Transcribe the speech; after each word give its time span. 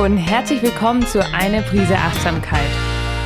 Und 0.00 0.16
herzlich 0.16 0.62
willkommen 0.62 1.02
zu 1.02 1.22
Eine 1.34 1.60
Prise 1.60 1.94
Achtsamkeit. 1.94 2.70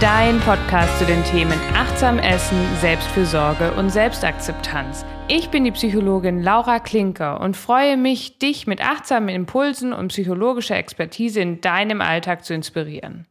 Dein 0.01 0.41
Podcast 0.41 0.99
zu 0.99 1.07
den 1.07 1.23
Themen 1.23 1.57
Achtsam 1.73 2.19
Essen, 2.19 2.59
Selbstfürsorge 2.81 3.71
und 3.75 3.91
Selbstakzeptanz. 3.91 5.07
Ich 5.29 5.51
bin 5.51 5.63
die 5.63 5.71
Psychologin 5.71 6.43
Laura 6.43 6.81
Klinker 6.81 7.41
und 7.41 7.57
freue 7.57 7.97
mich, 7.97 8.41
dich 8.41 8.67
mit 8.67 8.85
achtsamen 8.85 9.29
Impulsen 9.29 9.93
und 9.93 10.09
psychologischer 10.09 10.77
Expertise 10.77 11.41
in 11.41 11.61
deinem 11.61 12.01
Alltag 12.01 12.45
zu 12.45 12.55
inspirieren. 12.55 13.29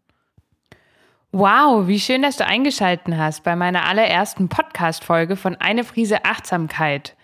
Wow, 1.34 1.86
wie 1.86 2.00
schön, 2.00 2.21
dass 2.21 2.38
du 2.38 2.46
eingeschaltet 2.46 3.14
hast 3.18 3.44
bei 3.44 3.57
meiner 3.57 3.86
allerersten 3.86 4.48
Podcast-Folge 4.48 5.36
von 5.36 5.58
Eine 5.58 5.84
Prise 5.84 6.23
Achtsamkeit. 6.23 7.17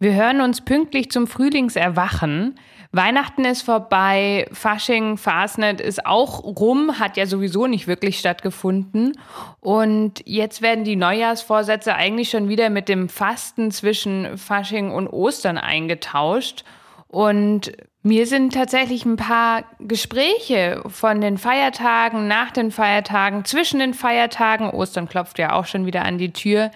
Wir 0.00 0.12
hören 0.12 0.40
uns 0.40 0.60
pünktlich 0.62 1.12
zum 1.12 1.28
Frühlingserwachen. 1.28 2.58
Weihnachten 2.96 3.44
ist 3.44 3.62
vorbei, 3.62 4.46
Fasching, 4.52 5.16
Fastnet 5.16 5.80
ist 5.80 6.06
auch 6.06 6.42
rum, 6.42 6.98
hat 6.98 7.16
ja 7.16 7.26
sowieso 7.26 7.66
nicht 7.66 7.86
wirklich 7.86 8.18
stattgefunden. 8.18 9.18
Und 9.60 10.22
jetzt 10.24 10.62
werden 10.62 10.84
die 10.84 10.96
Neujahrsvorsätze 10.96 11.94
eigentlich 11.94 12.30
schon 12.30 12.48
wieder 12.48 12.70
mit 12.70 12.88
dem 12.88 13.08
Fasten 13.08 13.70
zwischen 13.70 14.38
Fasching 14.38 14.90
und 14.90 15.08
Ostern 15.08 15.58
eingetauscht. 15.58 16.64
Und 17.08 17.72
mir 18.02 18.26
sind 18.26 18.54
tatsächlich 18.54 19.04
ein 19.04 19.16
paar 19.16 19.64
Gespräche 19.78 20.82
von 20.86 21.20
den 21.20 21.38
Feiertagen, 21.38 22.28
nach 22.28 22.50
den 22.50 22.70
Feiertagen, 22.70 23.44
zwischen 23.44 23.80
den 23.80 23.94
Feiertagen, 23.94 24.70
Ostern 24.70 25.08
klopft 25.08 25.38
ja 25.38 25.52
auch 25.52 25.66
schon 25.66 25.86
wieder 25.86 26.04
an 26.04 26.18
die 26.18 26.32
Tür, 26.32 26.70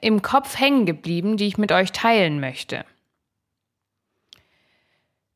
im 0.00 0.22
Kopf 0.22 0.58
hängen 0.58 0.86
geblieben, 0.86 1.36
die 1.36 1.46
ich 1.46 1.58
mit 1.58 1.72
euch 1.72 1.92
teilen 1.92 2.40
möchte. 2.40 2.84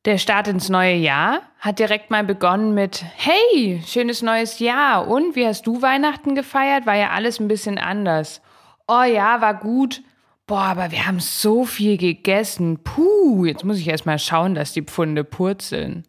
Der 0.06 0.18
Start 0.18 0.46
ins 0.46 0.68
neue 0.68 0.94
Jahr 0.94 1.42
hat 1.58 1.80
direkt 1.80 2.12
mal 2.12 2.22
begonnen 2.22 2.74
mit 2.74 3.04
Hey, 3.16 3.82
schönes 3.84 4.22
neues 4.22 4.60
Jahr. 4.60 5.08
Und 5.08 5.34
wie 5.34 5.44
hast 5.44 5.66
du 5.66 5.82
Weihnachten 5.82 6.36
gefeiert? 6.36 6.86
War 6.86 6.94
ja 6.94 7.10
alles 7.10 7.40
ein 7.40 7.48
bisschen 7.48 7.76
anders. 7.76 8.40
Oh 8.86 9.02
ja, 9.02 9.40
war 9.40 9.54
gut. 9.54 10.04
Boah, 10.46 10.60
aber 10.60 10.92
wir 10.92 11.08
haben 11.08 11.18
so 11.18 11.64
viel 11.64 11.96
gegessen. 11.96 12.78
Puh, 12.84 13.46
jetzt 13.46 13.64
muss 13.64 13.78
ich 13.78 13.88
erst 13.88 14.06
mal 14.06 14.20
schauen, 14.20 14.54
dass 14.54 14.72
die 14.72 14.82
Pfunde 14.82 15.24
purzeln. 15.24 16.04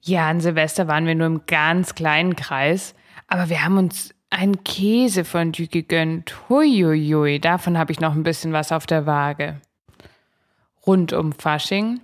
Ja, 0.00 0.28
an 0.28 0.40
Silvester 0.40 0.86
waren 0.86 1.06
wir 1.06 1.16
nur 1.16 1.26
im 1.26 1.46
ganz 1.46 1.96
kleinen 1.96 2.36
Kreis, 2.36 2.94
aber 3.26 3.48
wir 3.48 3.64
haben 3.64 3.78
uns 3.78 4.14
ein 4.30 4.62
Käsefondue 4.62 5.66
gegönnt. 5.66 6.36
Huiuiui, 6.48 7.40
davon 7.40 7.76
habe 7.76 7.90
ich 7.90 7.98
noch 7.98 8.14
ein 8.14 8.22
bisschen 8.22 8.52
was 8.52 8.70
auf 8.70 8.86
der 8.86 9.06
Waage. 9.06 9.60
Rund 10.86 11.12
um 11.12 11.32
Fasching 11.32 12.00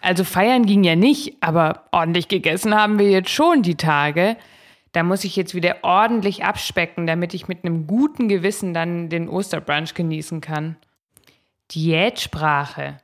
also 0.00 0.24
feiern 0.24 0.66
ging 0.66 0.84
ja 0.84 0.96
nicht, 0.96 1.36
aber 1.40 1.84
ordentlich 1.92 2.28
gegessen 2.28 2.74
haben 2.74 2.98
wir 2.98 3.10
jetzt 3.10 3.30
schon 3.30 3.62
die 3.62 3.76
Tage. 3.76 4.36
Da 4.92 5.02
muss 5.02 5.24
ich 5.24 5.36
jetzt 5.36 5.54
wieder 5.54 5.78
ordentlich 5.82 6.44
abspecken, 6.44 7.06
damit 7.06 7.34
ich 7.34 7.48
mit 7.48 7.64
einem 7.64 7.86
guten 7.86 8.28
Gewissen 8.28 8.74
dann 8.74 9.08
den 9.08 9.28
Osterbrunch 9.28 9.94
genießen 9.94 10.40
kann. 10.40 10.76
Diätsprache. 11.70 12.98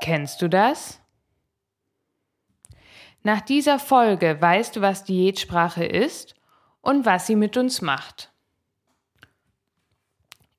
Kennst 0.00 0.40
du 0.42 0.48
das? 0.48 1.00
Nach 3.22 3.40
dieser 3.40 3.80
Folge 3.80 4.40
weißt 4.40 4.76
du, 4.76 4.82
was 4.82 5.02
Diätsprache 5.02 5.84
ist 5.84 6.36
und 6.80 7.04
was 7.04 7.26
sie 7.26 7.34
mit 7.34 7.56
uns 7.56 7.82
macht. 7.82 8.30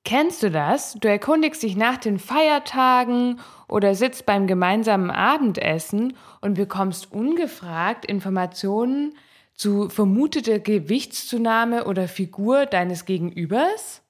Kennst 0.04 0.44
du 0.44 0.52
das? 0.52 0.96
Du 0.96 1.08
erkundigst 1.08 1.64
dich 1.64 1.78
nach 1.78 1.98
den 1.98 2.20
Feiertagen 2.20 3.40
oder 3.68 3.96
sitzt 3.96 4.26
beim 4.26 4.48
gemeinsamen 4.48 5.12
Abendessen 5.12 6.16
und 6.42 6.56
bekommst 6.56 7.12
ungefragt 7.12 8.06
Informationen 8.06 9.16
zu 9.54 9.90
vermuteter 9.90 10.60
Gewichtszunahme 10.60 11.86
oder 11.86 12.08
Figur 12.08 12.66
deines 12.66 13.06
Gegenübers? 13.06 14.04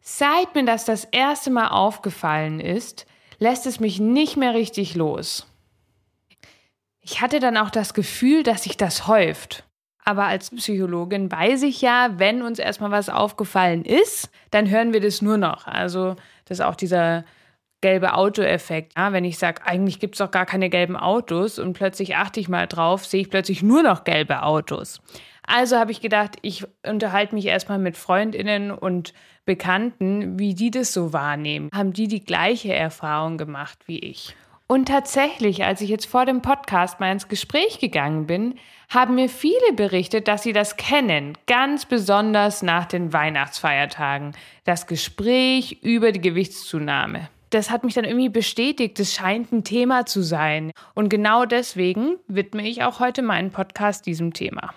Seit 0.00 0.54
mir 0.54 0.64
das 0.64 0.84
das 0.84 1.04
erste 1.04 1.50
Mal 1.50 1.68
aufgefallen 1.68 2.60
ist, 2.60 3.06
lässt 3.38 3.66
es 3.66 3.80
mich 3.80 4.00
nicht 4.00 4.36
mehr 4.36 4.54
richtig 4.54 4.94
los. 4.94 5.46
Ich 7.00 7.20
hatte 7.20 7.40
dann 7.40 7.56
auch 7.56 7.70
das 7.70 7.94
Gefühl, 7.94 8.42
dass 8.42 8.64
sich 8.64 8.76
das 8.76 9.06
häuft. 9.06 9.64
Aber 10.04 10.24
als 10.24 10.50
Psychologin 10.50 11.30
weiß 11.30 11.62
ich 11.64 11.82
ja, 11.82 12.18
wenn 12.18 12.40
uns 12.40 12.58
erstmal 12.58 12.90
was 12.90 13.10
aufgefallen 13.10 13.84
ist, 13.84 14.30
dann 14.50 14.70
hören 14.70 14.94
wir 14.94 15.00
das 15.00 15.20
nur 15.20 15.36
noch. 15.36 15.66
Also 15.66 16.16
das 16.46 16.60
ist 16.60 16.64
auch 16.64 16.76
dieser 16.76 17.24
gelbe 17.80 18.14
Auto-Effekt. 18.14 18.92
Ja, 18.96 19.12
wenn 19.12 19.24
ich 19.24 19.38
sage, 19.38 19.62
eigentlich 19.64 20.00
gibt 20.00 20.14
es 20.14 20.18
doch 20.18 20.30
gar 20.30 20.46
keine 20.46 20.70
gelben 20.70 20.96
Autos 20.96 21.58
und 21.58 21.74
plötzlich 21.74 22.16
achte 22.16 22.40
ich 22.40 22.48
mal 22.48 22.66
drauf, 22.66 23.04
sehe 23.04 23.20
ich 23.20 23.30
plötzlich 23.30 23.62
nur 23.62 23.82
noch 23.82 24.04
gelbe 24.04 24.42
Autos. 24.42 25.00
Also 25.46 25.76
habe 25.76 25.92
ich 25.92 26.00
gedacht, 26.00 26.36
ich 26.42 26.66
unterhalte 26.86 27.34
mich 27.34 27.46
erstmal 27.46 27.78
mit 27.78 27.96
Freundinnen 27.96 28.70
und 28.70 29.14
Bekannten, 29.46 30.38
wie 30.38 30.54
die 30.54 30.70
das 30.70 30.92
so 30.92 31.14
wahrnehmen. 31.14 31.70
Haben 31.72 31.94
die 31.94 32.06
die 32.06 32.22
gleiche 32.22 32.74
Erfahrung 32.74 33.38
gemacht 33.38 33.78
wie 33.86 33.98
ich? 33.98 34.36
Und 34.66 34.88
tatsächlich, 34.88 35.64
als 35.64 35.80
ich 35.80 35.88
jetzt 35.88 36.04
vor 36.04 36.26
dem 36.26 36.42
Podcast 36.42 37.00
mal 37.00 37.10
ins 37.10 37.28
Gespräch 37.28 37.78
gegangen 37.78 38.26
bin, 38.26 38.56
haben 38.90 39.14
mir 39.14 39.30
viele 39.30 39.72
berichtet, 39.74 40.28
dass 40.28 40.42
sie 40.42 40.52
das 40.52 40.76
kennen, 40.76 41.38
ganz 41.46 41.86
besonders 41.86 42.60
nach 42.60 42.84
den 42.84 43.14
Weihnachtsfeiertagen. 43.14 44.32
Das 44.64 44.86
Gespräch 44.86 45.78
über 45.82 46.12
die 46.12 46.20
Gewichtszunahme 46.20 47.30
das 47.50 47.70
hat 47.70 47.84
mich 47.84 47.94
dann 47.94 48.04
irgendwie 48.04 48.28
bestätigt, 48.28 49.00
es 49.00 49.14
scheint 49.14 49.52
ein 49.52 49.64
Thema 49.64 50.06
zu 50.06 50.22
sein. 50.22 50.72
Und 50.94 51.08
genau 51.08 51.44
deswegen 51.44 52.16
widme 52.26 52.66
ich 52.68 52.82
auch 52.82 53.00
heute 53.00 53.22
meinen 53.22 53.50
Podcast 53.50 54.06
diesem 54.06 54.32
Thema. 54.32 54.74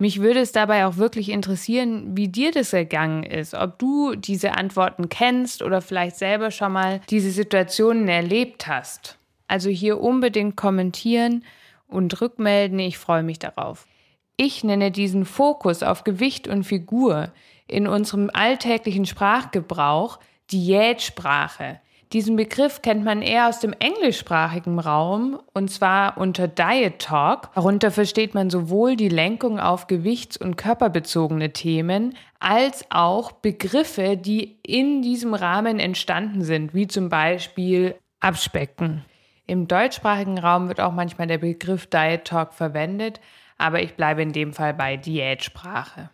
Mich 0.00 0.20
würde 0.20 0.40
es 0.40 0.52
dabei 0.52 0.86
auch 0.86 0.96
wirklich 0.96 1.28
interessieren, 1.28 2.16
wie 2.16 2.28
dir 2.28 2.52
das 2.52 2.72
ergangen 2.72 3.24
ist, 3.24 3.54
ob 3.54 3.80
du 3.80 4.14
diese 4.14 4.56
Antworten 4.56 5.08
kennst 5.08 5.60
oder 5.60 5.80
vielleicht 5.80 6.16
selber 6.16 6.52
schon 6.52 6.72
mal 6.72 7.00
diese 7.10 7.32
Situationen 7.32 8.06
erlebt 8.06 8.68
hast. 8.68 9.18
Also 9.48 9.70
hier 9.70 10.00
unbedingt 10.00 10.56
kommentieren 10.56 11.44
und 11.88 12.20
rückmelden, 12.20 12.78
ich 12.78 12.96
freue 12.96 13.24
mich 13.24 13.40
darauf. 13.40 13.88
Ich 14.36 14.62
nenne 14.62 14.92
diesen 14.92 15.24
Fokus 15.24 15.82
auf 15.82 16.04
Gewicht 16.04 16.46
und 16.46 16.62
Figur 16.62 17.32
in 17.66 17.88
unserem 17.88 18.30
alltäglichen 18.32 19.04
Sprachgebrauch 19.04 20.20
Diätsprache. 20.50 21.80
Diesen 22.14 22.36
Begriff 22.36 22.80
kennt 22.80 23.04
man 23.04 23.20
eher 23.20 23.48
aus 23.48 23.60
dem 23.60 23.74
englischsprachigen 23.78 24.78
Raum 24.78 25.38
und 25.52 25.70
zwar 25.70 26.16
unter 26.16 26.48
Diet 26.48 27.00
Talk. 27.00 27.50
Darunter 27.54 27.90
versteht 27.90 28.32
man 28.32 28.48
sowohl 28.48 28.96
die 28.96 29.10
Lenkung 29.10 29.60
auf 29.60 29.88
gewichts- 29.88 30.38
und 30.38 30.56
körperbezogene 30.56 31.52
Themen 31.52 32.16
als 32.40 32.86
auch 32.88 33.32
Begriffe, 33.32 34.16
die 34.16 34.58
in 34.62 35.02
diesem 35.02 35.34
Rahmen 35.34 35.78
entstanden 35.78 36.42
sind, 36.42 36.72
wie 36.72 36.86
zum 36.86 37.10
Beispiel 37.10 37.94
Abspecken. 38.20 39.04
Im 39.46 39.68
deutschsprachigen 39.68 40.38
Raum 40.38 40.68
wird 40.68 40.80
auch 40.80 40.92
manchmal 40.92 41.26
der 41.26 41.38
Begriff 41.38 41.86
Diet 41.86 42.24
Talk 42.24 42.54
verwendet, 42.54 43.20
aber 43.58 43.82
ich 43.82 43.96
bleibe 43.96 44.22
in 44.22 44.32
dem 44.32 44.54
Fall 44.54 44.72
bei 44.72 44.96
Diätsprache. 44.96 46.08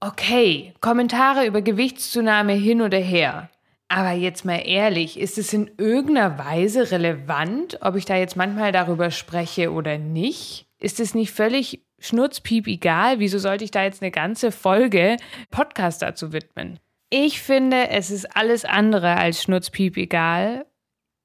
Okay, 0.00 0.72
Kommentare 0.80 1.46
über 1.46 1.62
Gewichtszunahme 1.62 2.54
hin 2.54 2.80
oder 2.80 2.98
her. 2.98 3.48
Aber 3.92 4.12
jetzt 4.12 4.44
mal 4.44 4.62
ehrlich, 4.64 5.18
ist 5.18 5.36
es 5.36 5.52
in 5.52 5.68
irgendeiner 5.76 6.38
Weise 6.38 6.92
relevant, 6.92 7.76
ob 7.80 7.96
ich 7.96 8.04
da 8.04 8.16
jetzt 8.16 8.36
manchmal 8.36 8.70
darüber 8.70 9.10
spreche 9.10 9.72
oder 9.72 9.98
nicht? 9.98 10.68
Ist 10.78 11.00
es 11.00 11.12
nicht 11.12 11.32
völlig 11.32 11.82
schnurzpiep 11.98 12.68
egal? 12.68 13.18
Wieso 13.18 13.40
sollte 13.40 13.64
ich 13.64 13.72
da 13.72 13.82
jetzt 13.82 14.00
eine 14.00 14.12
ganze 14.12 14.52
Folge 14.52 15.16
Podcast 15.50 16.02
dazu 16.02 16.32
widmen? 16.32 16.78
Ich 17.10 17.42
finde, 17.42 17.88
es 17.88 18.12
ist 18.12 18.36
alles 18.36 18.64
andere 18.64 19.16
als 19.16 19.42
schnurzpiep 19.42 19.96
egal. 19.96 20.66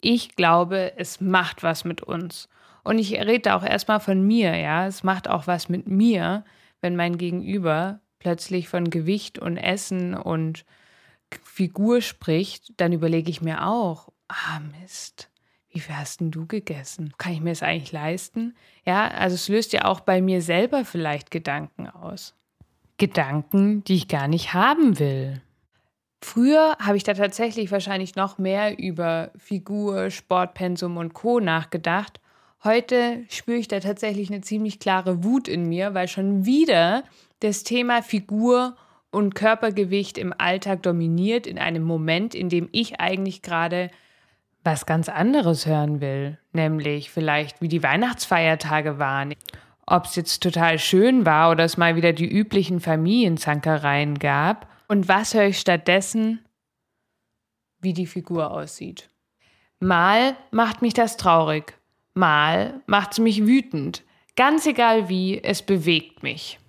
Ich 0.01 0.35
glaube, 0.35 0.93
es 0.97 1.21
macht 1.21 1.61
was 1.61 1.85
mit 1.85 2.01
uns. 2.01 2.49
Und 2.83 2.97
ich 2.97 3.13
rede 3.13 3.53
auch 3.53 3.63
erstmal 3.63 3.99
von 3.99 4.25
mir, 4.25 4.55
ja. 4.55 4.87
Es 4.87 5.03
macht 5.03 5.29
auch 5.29 5.45
was 5.45 5.69
mit 5.69 5.87
mir, 5.87 6.43
wenn 6.81 6.95
mein 6.95 7.19
Gegenüber 7.19 7.99
plötzlich 8.17 8.67
von 8.67 8.89
Gewicht 8.89 9.37
und 9.37 9.57
Essen 9.57 10.15
und 10.15 10.65
Figur 11.43 12.01
spricht, 12.01 12.73
dann 12.77 12.93
überlege 12.93 13.29
ich 13.29 13.41
mir 13.41 13.67
auch, 13.67 14.09
ah 14.27 14.59
Mist, 14.59 15.29
wie 15.69 15.79
viel 15.79 15.95
hast 15.97 16.21
denn 16.21 16.31
du 16.31 16.45
gegessen? 16.45 17.13
Kann 17.17 17.33
ich 17.33 17.41
mir 17.41 17.51
das 17.51 17.63
eigentlich 17.63 17.91
leisten? 17.91 18.55
Ja, 18.85 19.09
also 19.09 19.35
es 19.35 19.49
löst 19.49 19.73
ja 19.73 19.85
auch 19.85 19.99
bei 19.99 20.21
mir 20.21 20.41
selber 20.41 20.85
vielleicht 20.85 21.31
Gedanken 21.31 21.89
aus. 21.89 22.33
Gedanken, 22.97 23.83
die 23.83 23.95
ich 23.95 24.07
gar 24.07 24.27
nicht 24.27 24.53
haben 24.53 24.99
will. 24.99 25.41
Früher 26.21 26.77
habe 26.79 26.97
ich 26.97 27.03
da 27.03 27.13
tatsächlich 27.13 27.71
wahrscheinlich 27.71 28.15
noch 28.15 28.37
mehr 28.37 28.79
über 28.79 29.31
Figur, 29.37 30.09
Sportpensum 30.09 30.97
und 30.97 31.13
Co 31.13 31.39
nachgedacht. 31.39 32.19
Heute 32.63 33.25
spüre 33.29 33.57
ich 33.57 33.67
da 33.67 33.79
tatsächlich 33.79 34.31
eine 34.31 34.41
ziemlich 34.41 34.79
klare 34.79 35.23
Wut 35.23 35.47
in 35.47 35.67
mir, 35.67 35.93
weil 35.93 36.07
schon 36.07 36.45
wieder 36.45 37.03
das 37.41 37.63
Thema 37.63 38.01
Figur 38.01 38.75
und 39.15 39.33
Körpergewicht 39.33 40.17
im 40.17 40.33
Alltag 40.37 40.83
dominiert 40.83 41.47
in 41.47 41.57
einem 41.57 41.83
Moment, 41.83 42.35
in 42.35 42.49
dem 42.49 42.67
ich 42.73 42.99
eigentlich 42.99 43.41
gerade 43.41 43.89
was 44.65 44.85
ganz 44.85 45.07
anderes 45.07 45.65
hören 45.65 46.01
will, 46.01 46.37
nämlich 46.51 47.09
vielleicht, 47.09 47.61
wie 47.61 47.69
die 47.69 47.81
Weihnachtsfeiertage 47.81 48.99
waren, 48.99 49.33
ob 49.85 50.05
es 50.05 50.17
jetzt 50.17 50.43
total 50.43 50.79
schön 50.79 51.25
war 51.25 51.51
oder 51.51 51.63
es 51.63 51.77
mal 51.77 51.95
wieder 51.95 52.11
die 52.11 52.27
üblichen 52.27 52.81
Familienzankereien 52.81 54.19
gab. 54.19 54.67
Und 54.89 55.07
was 55.07 55.33
höre 55.33 55.45
ich 55.45 55.59
stattdessen? 55.59 56.43
Wie 57.79 57.93
die 57.93 58.07
Figur 58.07 58.51
aussieht. 58.51 59.09
Mal 59.79 60.35
macht 60.51 60.81
mich 60.81 60.93
das 60.93 61.15
traurig, 61.15 61.77
mal 62.15 62.81
macht 62.85 63.13
es 63.13 63.19
mich 63.19 63.45
wütend. 63.45 64.03
Ganz 64.35 64.65
egal 64.65 65.07
wie, 65.07 65.41
es 65.41 65.61
bewegt 65.61 66.21
mich. 66.21 66.59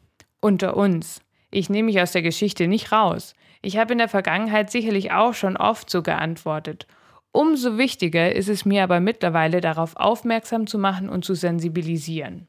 Unter 0.40 0.76
uns. 0.76 1.20
Ich 1.50 1.70
nehme 1.70 1.86
mich 1.86 2.00
aus 2.00 2.12
der 2.12 2.22
Geschichte 2.22 2.66
nicht 2.68 2.92
raus. 2.92 3.34
Ich 3.62 3.76
habe 3.78 3.92
in 3.92 3.98
der 3.98 4.08
Vergangenheit 4.08 4.70
sicherlich 4.70 5.12
auch 5.12 5.34
schon 5.34 5.56
oft 5.56 5.90
so 5.90 6.02
geantwortet. 6.02 6.86
Umso 7.32 7.78
wichtiger 7.78 8.32
ist 8.32 8.48
es 8.48 8.64
mir 8.64 8.82
aber 8.82 9.00
mittlerweile 9.00 9.60
darauf 9.60 9.96
aufmerksam 9.96 10.66
zu 10.66 10.78
machen 10.78 11.08
und 11.08 11.24
zu 11.24 11.34
sensibilisieren. 11.34 12.48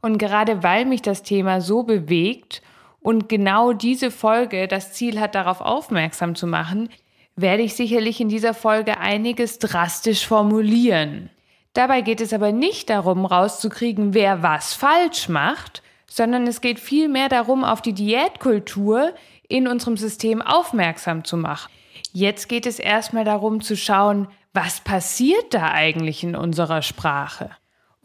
Und 0.00 0.18
gerade 0.18 0.62
weil 0.62 0.84
mich 0.84 1.02
das 1.02 1.22
Thema 1.22 1.60
so 1.60 1.82
bewegt 1.82 2.62
und 3.00 3.28
genau 3.28 3.72
diese 3.72 4.10
Folge 4.10 4.66
das 4.66 4.92
Ziel 4.92 5.20
hat, 5.20 5.34
darauf 5.34 5.60
aufmerksam 5.60 6.34
zu 6.34 6.46
machen, 6.46 6.88
werde 7.36 7.62
ich 7.62 7.74
sicherlich 7.74 8.20
in 8.20 8.28
dieser 8.28 8.54
Folge 8.54 8.98
einiges 8.98 9.58
drastisch 9.58 10.26
formulieren. 10.26 11.30
Dabei 11.72 12.02
geht 12.02 12.20
es 12.20 12.32
aber 12.32 12.52
nicht 12.52 12.90
darum, 12.90 13.24
rauszukriegen, 13.24 14.12
wer 14.12 14.42
was 14.42 14.74
falsch 14.74 15.28
macht, 15.28 15.82
sondern 16.12 16.46
es 16.46 16.60
geht 16.60 16.78
vielmehr 16.78 17.30
darum, 17.30 17.64
auf 17.64 17.80
die 17.80 17.94
Diätkultur 17.94 19.14
in 19.48 19.66
unserem 19.66 19.96
System 19.96 20.42
aufmerksam 20.42 21.24
zu 21.24 21.38
machen. 21.38 21.72
Jetzt 22.12 22.50
geht 22.50 22.66
es 22.66 22.78
erstmal 22.78 23.24
darum 23.24 23.62
zu 23.62 23.78
schauen, 23.78 24.28
was 24.52 24.82
passiert 24.82 25.54
da 25.54 25.72
eigentlich 25.72 26.22
in 26.22 26.36
unserer 26.36 26.82
Sprache? 26.82 27.50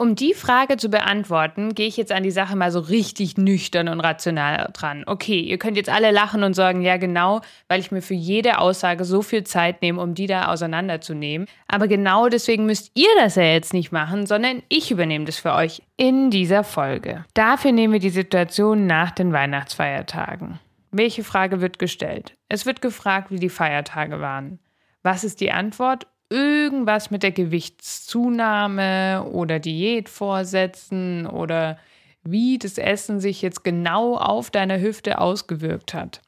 Um 0.00 0.14
die 0.14 0.32
Frage 0.32 0.76
zu 0.76 0.90
beantworten, 0.90 1.74
gehe 1.74 1.88
ich 1.88 1.96
jetzt 1.96 2.12
an 2.12 2.22
die 2.22 2.30
Sache 2.30 2.54
mal 2.54 2.70
so 2.70 2.78
richtig 2.78 3.36
nüchtern 3.36 3.88
und 3.88 3.98
rational 3.98 4.70
dran. 4.72 5.02
Okay, 5.04 5.40
ihr 5.40 5.58
könnt 5.58 5.76
jetzt 5.76 5.90
alle 5.90 6.12
lachen 6.12 6.44
und 6.44 6.54
sagen, 6.54 6.82
ja 6.82 6.98
genau, 6.98 7.40
weil 7.66 7.80
ich 7.80 7.90
mir 7.90 8.00
für 8.00 8.14
jede 8.14 8.58
Aussage 8.58 9.04
so 9.04 9.22
viel 9.22 9.42
Zeit 9.42 9.82
nehme, 9.82 10.00
um 10.00 10.14
die 10.14 10.28
da 10.28 10.52
auseinanderzunehmen. 10.52 11.48
Aber 11.66 11.88
genau 11.88 12.28
deswegen 12.28 12.64
müsst 12.64 12.92
ihr 12.94 13.08
das 13.18 13.34
ja 13.34 13.42
jetzt 13.42 13.74
nicht 13.74 13.90
machen, 13.90 14.26
sondern 14.26 14.62
ich 14.68 14.92
übernehme 14.92 15.24
das 15.24 15.38
für 15.38 15.52
euch 15.52 15.82
in 15.96 16.30
dieser 16.30 16.62
Folge. 16.62 17.24
Dafür 17.34 17.72
nehmen 17.72 17.92
wir 17.92 18.00
die 18.00 18.10
Situation 18.10 18.86
nach 18.86 19.10
den 19.10 19.32
Weihnachtsfeiertagen. 19.32 20.60
Welche 20.92 21.24
Frage 21.24 21.60
wird 21.60 21.80
gestellt? 21.80 22.34
Es 22.48 22.66
wird 22.66 22.82
gefragt, 22.82 23.32
wie 23.32 23.40
die 23.40 23.48
Feiertage 23.48 24.20
waren. 24.20 24.60
Was 25.02 25.24
ist 25.24 25.40
die 25.40 25.50
Antwort? 25.50 26.06
Irgendwas 26.30 27.10
mit 27.10 27.22
der 27.22 27.32
Gewichtszunahme 27.32 29.24
oder 29.30 29.58
Diätvorsätzen 29.58 31.26
oder 31.26 31.78
wie 32.22 32.58
das 32.58 32.78
Essen 32.78 33.20
sich 33.20 33.42
jetzt 33.42 33.64
genau 33.64 34.16
auf 34.16 34.50
deine 34.50 34.80
Hüfte 34.80 35.20
ausgewirkt 35.20 35.94
hat. 35.94 36.20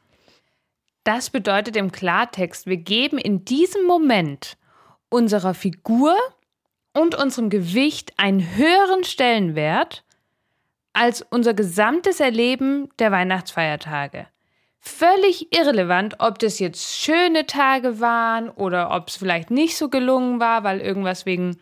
Das 1.05 1.31
bedeutet 1.31 1.77
im 1.77 1.93
Klartext, 1.93 2.67
wir 2.67 2.77
geben 2.77 3.19
in 3.19 3.45
diesem 3.45 3.87
Moment 3.87 4.57
unserer 5.09 5.55
Figur 5.55 6.15
und 6.93 7.15
unserem 7.15 7.51
Gewicht 7.51 8.13
einen 8.17 8.57
höheren 8.57 9.05
Stellenwert 9.05 10.05
als 10.93 11.23
unser 11.23 11.55
gesamtes 11.55 12.21
Erleben 12.21 12.89
der 12.99 13.13
Weihnachtsfeiertage. 13.13 14.27
Völlig 14.83 15.55
irrelevant, 15.55 16.17
ob 16.21 16.39
das 16.39 16.59
jetzt 16.59 16.97
schöne 16.97 17.47
Tage 17.47 18.01
waren 18.01 18.49
oder 18.49 18.91
ob 18.93 19.09
es 19.09 19.17
vielleicht 19.17 19.51
nicht 19.51 19.77
so 19.77 19.91
gelungen 19.91 20.41
war, 20.41 20.65
weil 20.65 20.81
irgendwas 20.81 21.27
wegen 21.27 21.59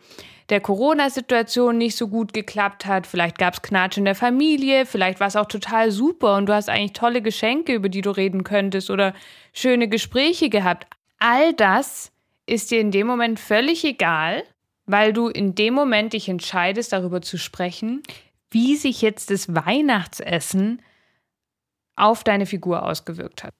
der 0.49 0.61
Corona-Situation 0.61 1.77
nicht 1.77 1.95
so 1.95 2.07
gut 2.07 2.33
geklappt 2.33 2.85
hat. 2.85 3.05
Vielleicht 3.05 3.37
gab 3.37 3.55
es 3.55 3.61
Knatsch 3.61 3.97
in 3.97 4.05
der 4.05 4.15
Familie, 4.15 4.85
vielleicht 4.85 5.19
war 5.19 5.27
es 5.27 5.35
auch 5.35 5.47
total 5.47 5.91
super 5.91 6.37
und 6.37 6.47
du 6.47 6.53
hast 6.53 6.69
eigentlich 6.69 6.93
tolle 6.93 7.21
Geschenke, 7.21 7.73
über 7.73 7.89
die 7.89 8.01
du 8.01 8.11
reden 8.11 8.43
könntest 8.43 8.89
oder 8.89 9.13
schöne 9.53 9.89
Gespräche 9.89 10.49
gehabt. 10.49 10.87
All 11.19 11.53
das 11.53 12.11
ist 12.45 12.71
dir 12.71 12.79
in 12.79 12.91
dem 12.91 13.05
Moment 13.05 13.39
völlig 13.39 13.83
egal, 13.83 14.43
weil 14.85 15.13
du 15.13 15.27
in 15.27 15.53
dem 15.53 15.73
Moment 15.73 16.13
dich 16.13 16.29
entscheidest, 16.29 16.93
darüber 16.93 17.21
zu 17.21 17.37
sprechen, 17.37 18.01
wie 18.49 18.75
sich 18.75 19.01
jetzt 19.01 19.29
das 19.29 19.53
Weihnachtsessen 19.53 20.81
auf 21.99 22.23
deine 22.23 22.45
Figur 22.45 22.83
ausgewirkt 22.83 23.43
hat. 23.43 23.53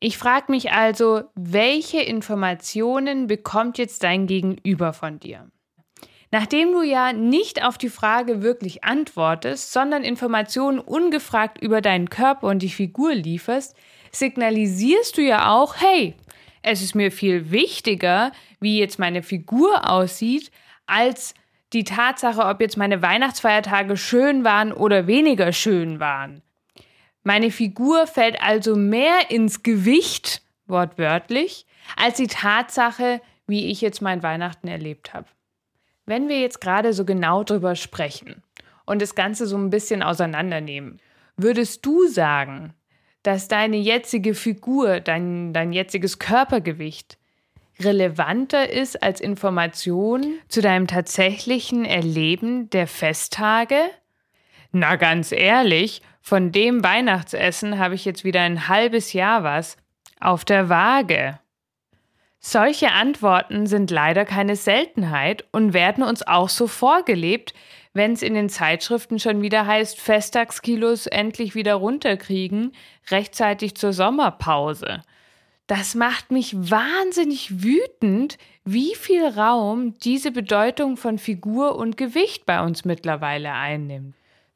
Ich 0.00 0.18
frage 0.18 0.50
mich 0.50 0.72
also, 0.72 1.22
welche 1.34 2.00
Informationen 2.00 3.28
bekommt 3.28 3.78
jetzt 3.78 4.02
dein 4.02 4.26
Gegenüber 4.26 4.92
von 4.92 5.20
dir? 5.20 5.48
Nachdem 6.32 6.72
du 6.72 6.82
ja 6.82 7.12
nicht 7.12 7.62
auf 7.62 7.78
die 7.78 7.90
Frage 7.90 8.42
wirklich 8.42 8.84
antwortest, 8.84 9.72
sondern 9.72 10.02
Informationen 10.02 10.78
ungefragt 10.78 11.62
über 11.62 11.80
deinen 11.80 12.08
Körper 12.08 12.48
und 12.48 12.60
die 12.62 12.70
Figur 12.70 13.14
lieferst, 13.14 13.76
signalisierst 14.12 15.18
du 15.18 15.22
ja 15.22 15.52
auch, 15.52 15.76
hey, 15.76 16.14
es 16.62 16.80
ist 16.80 16.94
mir 16.94 17.12
viel 17.12 17.50
wichtiger, 17.50 18.32
wie 18.60 18.78
jetzt 18.78 18.98
meine 18.98 19.22
Figur 19.22 19.90
aussieht, 19.90 20.50
als 20.86 21.34
die 21.72 21.84
Tatsache, 21.84 22.44
ob 22.44 22.60
jetzt 22.60 22.76
meine 22.76 23.02
Weihnachtsfeiertage 23.02 23.96
schön 23.96 24.42
waren 24.42 24.72
oder 24.72 25.06
weniger 25.06 25.52
schön 25.52 26.00
waren. 26.00 26.42
Meine 27.22 27.50
Figur 27.50 28.06
fällt 28.06 28.40
also 28.42 28.74
mehr 28.74 29.30
ins 29.30 29.62
Gewicht, 29.62 30.42
wortwörtlich, 30.66 31.66
als 31.96 32.16
die 32.16 32.26
Tatsache, 32.26 33.20
wie 33.46 33.70
ich 33.70 33.80
jetzt 33.80 34.02
mein 34.02 34.22
Weihnachten 34.22 34.68
erlebt 34.68 35.14
habe. 35.14 35.26
Wenn 36.04 36.28
wir 36.28 36.40
jetzt 36.40 36.60
gerade 36.60 36.92
so 36.92 37.04
genau 37.04 37.44
drüber 37.44 37.76
sprechen 37.76 38.42
und 38.86 39.00
das 39.00 39.14
Ganze 39.14 39.46
so 39.46 39.56
ein 39.56 39.70
bisschen 39.70 40.02
auseinandernehmen, 40.02 41.00
würdest 41.36 41.86
du 41.86 42.08
sagen, 42.08 42.74
dass 43.22 43.46
deine 43.46 43.76
jetzige 43.76 44.34
Figur, 44.34 45.00
dein, 45.00 45.52
dein 45.52 45.72
jetziges 45.72 46.18
Körpergewicht 46.18 47.18
relevanter 47.80 48.70
ist 48.70 49.02
als 49.02 49.20
Information 49.20 50.38
zu 50.48 50.60
deinem 50.60 50.86
tatsächlichen 50.86 51.84
Erleben 51.84 52.68
der 52.70 52.86
Festtage? 52.86 53.76
Na 54.72 54.96
ganz 54.96 55.32
ehrlich, 55.32 56.00
von 56.22 56.50
dem 56.50 56.82
Weihnachtsessen 56.82 57.78
habe 57.78 57.94
ich 57.94 58.06
jetzt 58.06 58.24
wieder 58.24 58.40
ein 58.40 58.68
halbes 58.68 59.12
Jahr 59.12 59.44
was 59.44 59.76
auf 60.18 60.46
der 60.46 60.70
Waage. 60.70 61.38
Solche 62.40 62.90
Antworten 62.90 63.66
sind 63.66 63.90
leider 63.90 64.24
keine 64.24 64.56
Seltenheit 64.56 65.44
und 65.52 65.74
werden 65.74 66.02
uns 66.02 66.26
auch 66.26 66.48
so 66.48 66.66
vorgelebt, 66.66 67.54
wenn 67.92 68.14
es 68.14 68.22
in 68.22 68.34
den 68.34 68.48
Zeitschriften 68.48 69.18
schon 69.18 69.42
wieder 69.42 69.66
heißt, 69.66 70.00
Festtagskilos 70.00 71.06
endlich 71.06 71.54
wieder 71.54 71.74
runterkriegen, 71.74 72.72
rechtzeitig 73.10 73.76
zur 73.76 73.92
Sommerpause. 73.92 75.02
Das 75.66 75.94
macht 75.94 76.32
mich 76.32 76.56
wahnsinnig 76.56 77.62
wütend, 77.62 78.38
wie 78.64 78.94
viel 78.94 79.26
Raum 79.26 79.98
diese 79.98 80.32
Bedeutung 80.32 80.96
von 80.96 81.18
Figur 81.18 81.76
und 81.76 81.96
Gewicht 81.96 82.46
bei 82.46 82.62
uns 82.64 82.84
mittlerweile 82.84 83.52
einnimmt. 83.52 84.14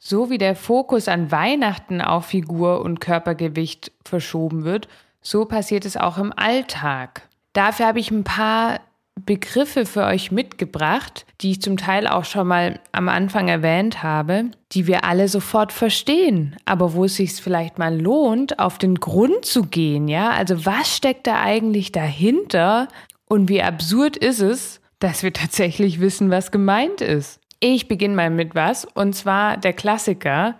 So 0.08 0.30
wie 0.30 0.38
der 0.38 0.54
Fokus 0.54 1.08
an 1.08 1.32
Weihnachten 1.32 2.00
auf 2.00 2.26
Figur 2.26 2.82
und 2.82 3.00
Körpergewicht 3.00 3.90
verschoben 4.04 4.62
wird, 4.62 4.86
so 5.20 5.46
passiert 5.46 5.84
es 5.84 5.96
auch 5.96 6.16
im 6.16 6.32
Alltag. 6.36 7.28
Dafür 7.54 7.88
habe 7.88 7.98
ich 7.98 8.12
ein 8.12 8.22
paar 8.22 8.78
Begriffe 9.16 9.84
für 9.84 10.04
euch 10.04 10.30
mitgebracht, 10.30 11.26
die 11.40 11.50
ich 11.50 11.60
zum 11.60 11.76
Teil 11.76 12.06
auch 12.06 12.24
schon 12.24 12.46
mal 12.46 12.78
am 12.92 13.08
Anfang 13.08 13.48
erwähnt 13.48 14.04
habe, 14.04 14.52
die 14.70 14.86
wir 14.86 15.02
alle 15.02 15.26
sofort 15.26 15.72
verstehen, 15.72 16.54
aber 16.66 16.92
wo 16.92 17.06
es 17.06 17.16
sich 17.16 17.32
vielleicht 17.32 17.80
mal 17.80 18.00
lohnt, 18.00 18.60
auf 18.60 18.78
den 18.78 18.94
Grund 19.00 19.44
zu 19.44 19.64
gehen, 19.64 20.06
ja? 20.06 20.30
Also 20.30 20.64
was 20.64 20.96
steckt 20.96 21.26
da 21.26 21.42
eigentlich 21.42 21.90
dahinter 21.90 22.86
und 23.24 23.48
wie 23.48 23.60
absurd 23.60 24.16
ist 24.16 24.38
es, 24.38 24.80
dass 25.00 25.24
wir 25.24 25.32
tatsächlich 25.32 25.98
wissen, 25.98 26.30
was 26.30 26.52
gemeint 26.52 27.00
ist? 27.00 27.40
Ich 27.60 27.88
beginne 27.88 28.14
mal 28.14 28.30
mit 28.30 28.54
was, 28.54 28.84
und 28.84 29.14
zwar 29.14 29.56
der 29.56 29.72
Klassiker. 29.72 30.56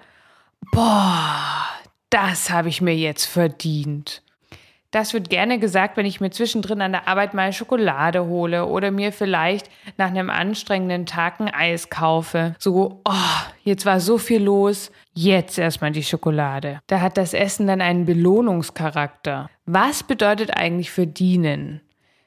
Boah, 0.73 1.67
das 2.11 2.51
habe 2.51 2.69
ich 2.69 2.81
mir 2.81 2.97
jetzt 2.97 3.27
verdient. 3.27 4.23
Das 4.91 5.13
wird 5.13 5.29
gerne 5.29 5.59
gesagt, 5.59 5.99
wenn 5.99 6.07
ich 6.07 6.21
mir 6.21 6.31
zwischendrin 6.31 6.81
an 6.81 6.93
der 6.93 7.07
Arbeit 7.07 7.35
mal 7.35 7.53
Schokolade 7.53 8.25
hole 8.25 8.65
oder 8.65 8.91
mir 8.91 9.13
vielleicht 9.13 9.69
nach 9.99 10.07
einem 10.07 10.31
anstrengenden 10.31 11.05
Tag 11.05 11.39
ein 11.39 11.53
Eis 11.53 11.91
kaufe. 11.91 12.55
So, 12.59 13.03
oh, 13.05 13.43
jetzt 13.63 13.85
war 13.85 14.01
so 14.01 14.17
viel 14.17 14.43
los, 14.43 14.91
jetzt 15.13 15.59
erstmal 15.59 15.91
die 15.91 16.05
Schokolade. 16.05 16.81
Da 16.87 17.01
hat 17.01 17.19
das 17.19 17.35
Essen 17.35 17.67
dann 17.67 17.83
einen 17.83 18.07
Belohnungscharakter. 18.07 19.51
Was 19.67 20.03
bedeutet 20.03 20.57
eigentlich 20.57 20.91
verdienen? 20.91 21.83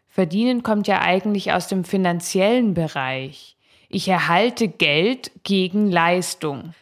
Verdienen 0.08 0.62
kommt 0.62 0.88
ja 0.88 1.02
eigentlich 1.02 1.54
aus 1.54 1.70
dem 1.70 1.84
finanziellen 1.84 2.74
Bereich. 2.74 3.56
Ich 3.90 4.08
erhalte 4.08 4.68
Geld 4.68 5.32
gegen 5.44 5.92
Leistung. 5.92 6.74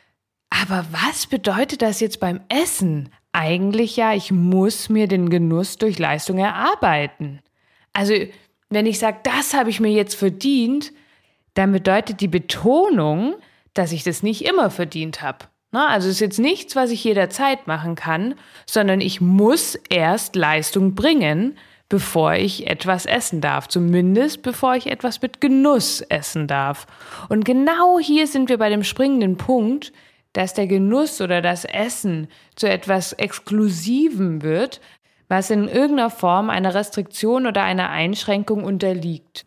Aber 0.50 0.86
was 0.92 1.26
bedeutet 1.28 1.82
das 1.82 2.00
jetzt 2.00 2.20
beim 2.20 2.42
Essen? 2.50 3.10
Eigentlich 3.32 3.98
ja, 3.98 4.14
ich 4.14 4.32
muss 4.32 4.90
mir 4.90 5.08
den 5.08 5.30
Genuss 5.30 5.78
durch 5.78 6.00
Leistung 6.00 6.38
erarbeiten. 6.38 7.42
Also 7.94 8.14
Wenn 8.70 8.86
ich 8.86 9.00
sage, 9.00 9.20
das 9.24 9.54
habe 9.54 9.70
ich 9.70 9.80
mir 9.80 9.92
jetzt 9.92 10.16
verdient, 10.16 10.92
dann 11.54 11.72
bedeutet 11.72 12.22
die 12.22 12.28
Betonung, 12.28 13.36
dass 13.74 13.92
ich 13.92 14.04
das 14.04 14.24
nicht 14.24 14.46
immer 14.46 14.70
verdient 14.70 15.22
habe. 15.22 15.46
Also 15.72 16.08
es 16.08 16.16
ist 16.16 16.22
jetzt 16.22 16.40
nichts, 16.40 16.76
was 16.76 16.90
ich 16.90 17.04
jederzeit 17.04 17.68
machen 17.68 17.96
kann, 17.96 18.36
sondern 18.66 19.00
ich 19.00 19.22
muss 19.22 19.76
erst 19.90 20.36
Leistung 20.36 20.96
bringen, 20.96 21.58
bevor 21.90 22.34
ich 22.34 22.68
etwas 22.68 23.06
essen 23.06 23.42
darf. 23.42 23.68
Zumindest 23.68 24.42
bevor 24.42 24.76
ich 24.76 24.88
etwas 24.88 25.22
mit 25.22 25.42
Genuss 25.42 26.02
essen 26.02 26.48
darf. 26.48 26.86
Und 27.30 27.46
genau 27.46 28.00
hier 28.00 28.28
sind 28.28 28.50
wir 28.50 28.58
bei 28.58 28.70
dem 28.70 28.84
springenden 28.84 29.38
Punkt, 29.38 29.94
dass 30.34 30.54
der 30.54 30.68
Genuss 30.68 31.22
oder 31.22 31.42
das 31.42 31.66
Essen 31.66 32.28
zu 32.56 32.70
etwas 32.70 33.14
Exklusivem 33.14 34.44
wird, 34.44 34.82
was 35.30 35.50
in 35.50 35.68
irgendeiner 35.68 36.10
Form 36.10 36.50
einer 36.50 36.74
Restriktion 36.74 37.48
oder 37.48 37.64
einer 37.64 37.90
Einschränkung 37.90 38.64
unterliegt. 38.64 39.46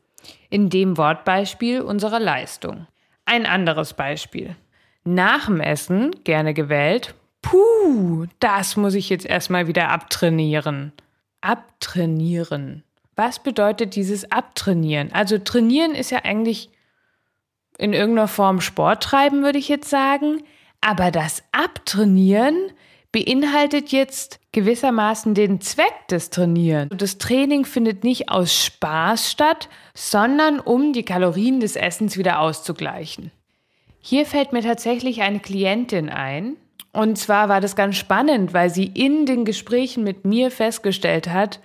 In 0.48 0.68
dem 0.68 0.96
Wortbeispiel 0.96 1.80
unserer 1.80 2.18
Leistung. 2.18 2.86
Ein 3.24 3.46
anderes 3.46 3.94
Beispiel. 3.94 4.56
Nach 5.04 5.46
dem 5.46 5.60
Essen, 5.60 6.10
gerne 6.24 6.54
gewählt, 6.54 7.14
puh, 7.40 8.26
das 8.40 8.76
muss 8.76 8.94
ich 8.94 9.08
jetzt 9.08 9.24
erstmal 9.24 9.66
wieder 9.66 9.88
abtrainieren. 9.88 10.92
Abtrainieren. 11.40 12.84
Was 13.16 13.42
bedeutet 13.42 13.96
dieses 13.96 14.30
Abtrainieren? 14.30 15.12
Also 15.12 15.38
trainieren 15.38 15.94
ist 15.94 16.10
ja 16.10 16.24
eigentlich 16.24 16.70
in 17.78 17.92
irgendeiner 17.92 18.28
Form 18.28 18.60
Sport 18.60 19.02
treiben, 19.02 19.42
würde 19.42 19.58
ich 19.58 19.68
jetzt 19.68 19.90
sagen. 19.90 20.42
Aber 20.80 21.10
das 21.10 21.42
Abtrainieren 21.52 22.72
beinhaltet 23.12 23.90
jetzt 23.90 24.38
gewissermaßen 24.52 25.34
den 25.34 25.60
Zweck 25.60 26.08
des 26.08 26.30
Trainierens. 26.30 26.90
Das 26.96 27.18
Training 27.18 27.64
findet 27.64 28.04
nicht 28.04 28.28
aus 28.28 28.54
Spaß 28.54 29.30
statt, 29.30 29.68
sondern 29.94 30.60
um 30.60 30.92
die 30.92 31.04
Kalorien 31.04 31.60
des 31.60 31.76
Essens 31.76 32.16
wieder 32.16 32.40
auszugleichen. 32.40 33.32
Hier 34.00 34.26
fällt 34.26 34.52
mir 34.52 34.62
tatsächlich 34.62 35.22
eine 35.22 35.40
Klientin 35.40 36.08
ein. 36.08 36.56
Und 36.92 37.18
zwar 37.18 37.48
war 37.48 37.60
das 37.60 37.76
ganz 37.76 37.96
spannend, 37.96 38.52
weil 38.52 38.70
sie 38.70 38.86
in 38.86 39.26
den 39.26 39.44
Gesprächen 39.44 40.02
mit 40.02 40.24
mir 40.24 40.50
festgestellt 40.50 41.28
hat, 41.28 41.60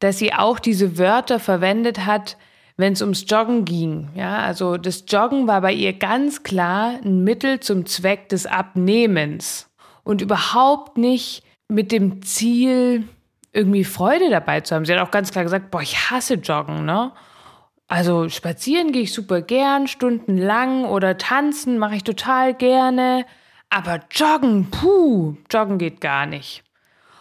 dass 0.00 0.18
sie 0.18 0.34
auch 0.34 0.58
diese 0.58 0.98
Wörter 0.98 1.38
verwendet 1.38 2.04
hat, 2.04 2.36
wenn 2.76 2.92
es 2.92 3.02
ums 3.02 3.24
Joggen 3.28 3.64
ging. 3.64 4.10
Ja, 4.14 4.38
also 4.38 4.76
das 4.76 5.04
Joggen 5.06 5.46
war 5.46 5.60
bei 5.60 5.72
ihr 5.72 5.92
ganz 5.92 6.42
klar 6.42 6.98
ein 7.04 7.22
Mittel 7.22 7.60
zum 7.60 7.86
Zweck 7.86 8.28
des 8.28 8.46
Abnehmens 8.46 9.70
und 10.02 10.20
überhaupt 10.20 10.98
nicht 10.98 11.44
mit 11.68 11.92
dem 11.92 12.22
Ziel, 12.22 13.04
irgendwie 13.52 13.84
Freude 13.84 14.28
dabei 14.30 14.60
zu 14.60 14.74
haben. 14.74 14.84
Sie 14.84 14.92
hat 14.92 15.00
auch 15.00 15.12
ganz 15.12 15.30
klar 15.30 15.44
gesagt, 15.44 15.70
boah, 15.70 15.80
ich 15.80 16.10
hasse 16.10 16.34
Joggen, 16.34 16.84
ne? 16.84 17.12
Also 17.86 18.28
spazieren 18.28 18.92
gehe 18.92 19.02
ich 19.02 19.12
super 19.12 19.42
gern, 19.42 19.86
stundenlang 19.86 20.84
oder 20.86 21.16
tanzen 21.18 21.78
mache 21.78 21.96
ich 21.96 22.02
total 22.02 22.54
gerne. 22.54 23.24
Aber 23.70 24.00
joggen, 24.10 24.70
puh, 24.70 25.36
joggen 25.50 25.78
geht 25.78 26.00
gar 26.00 26.26
nicht. 26.26 26.62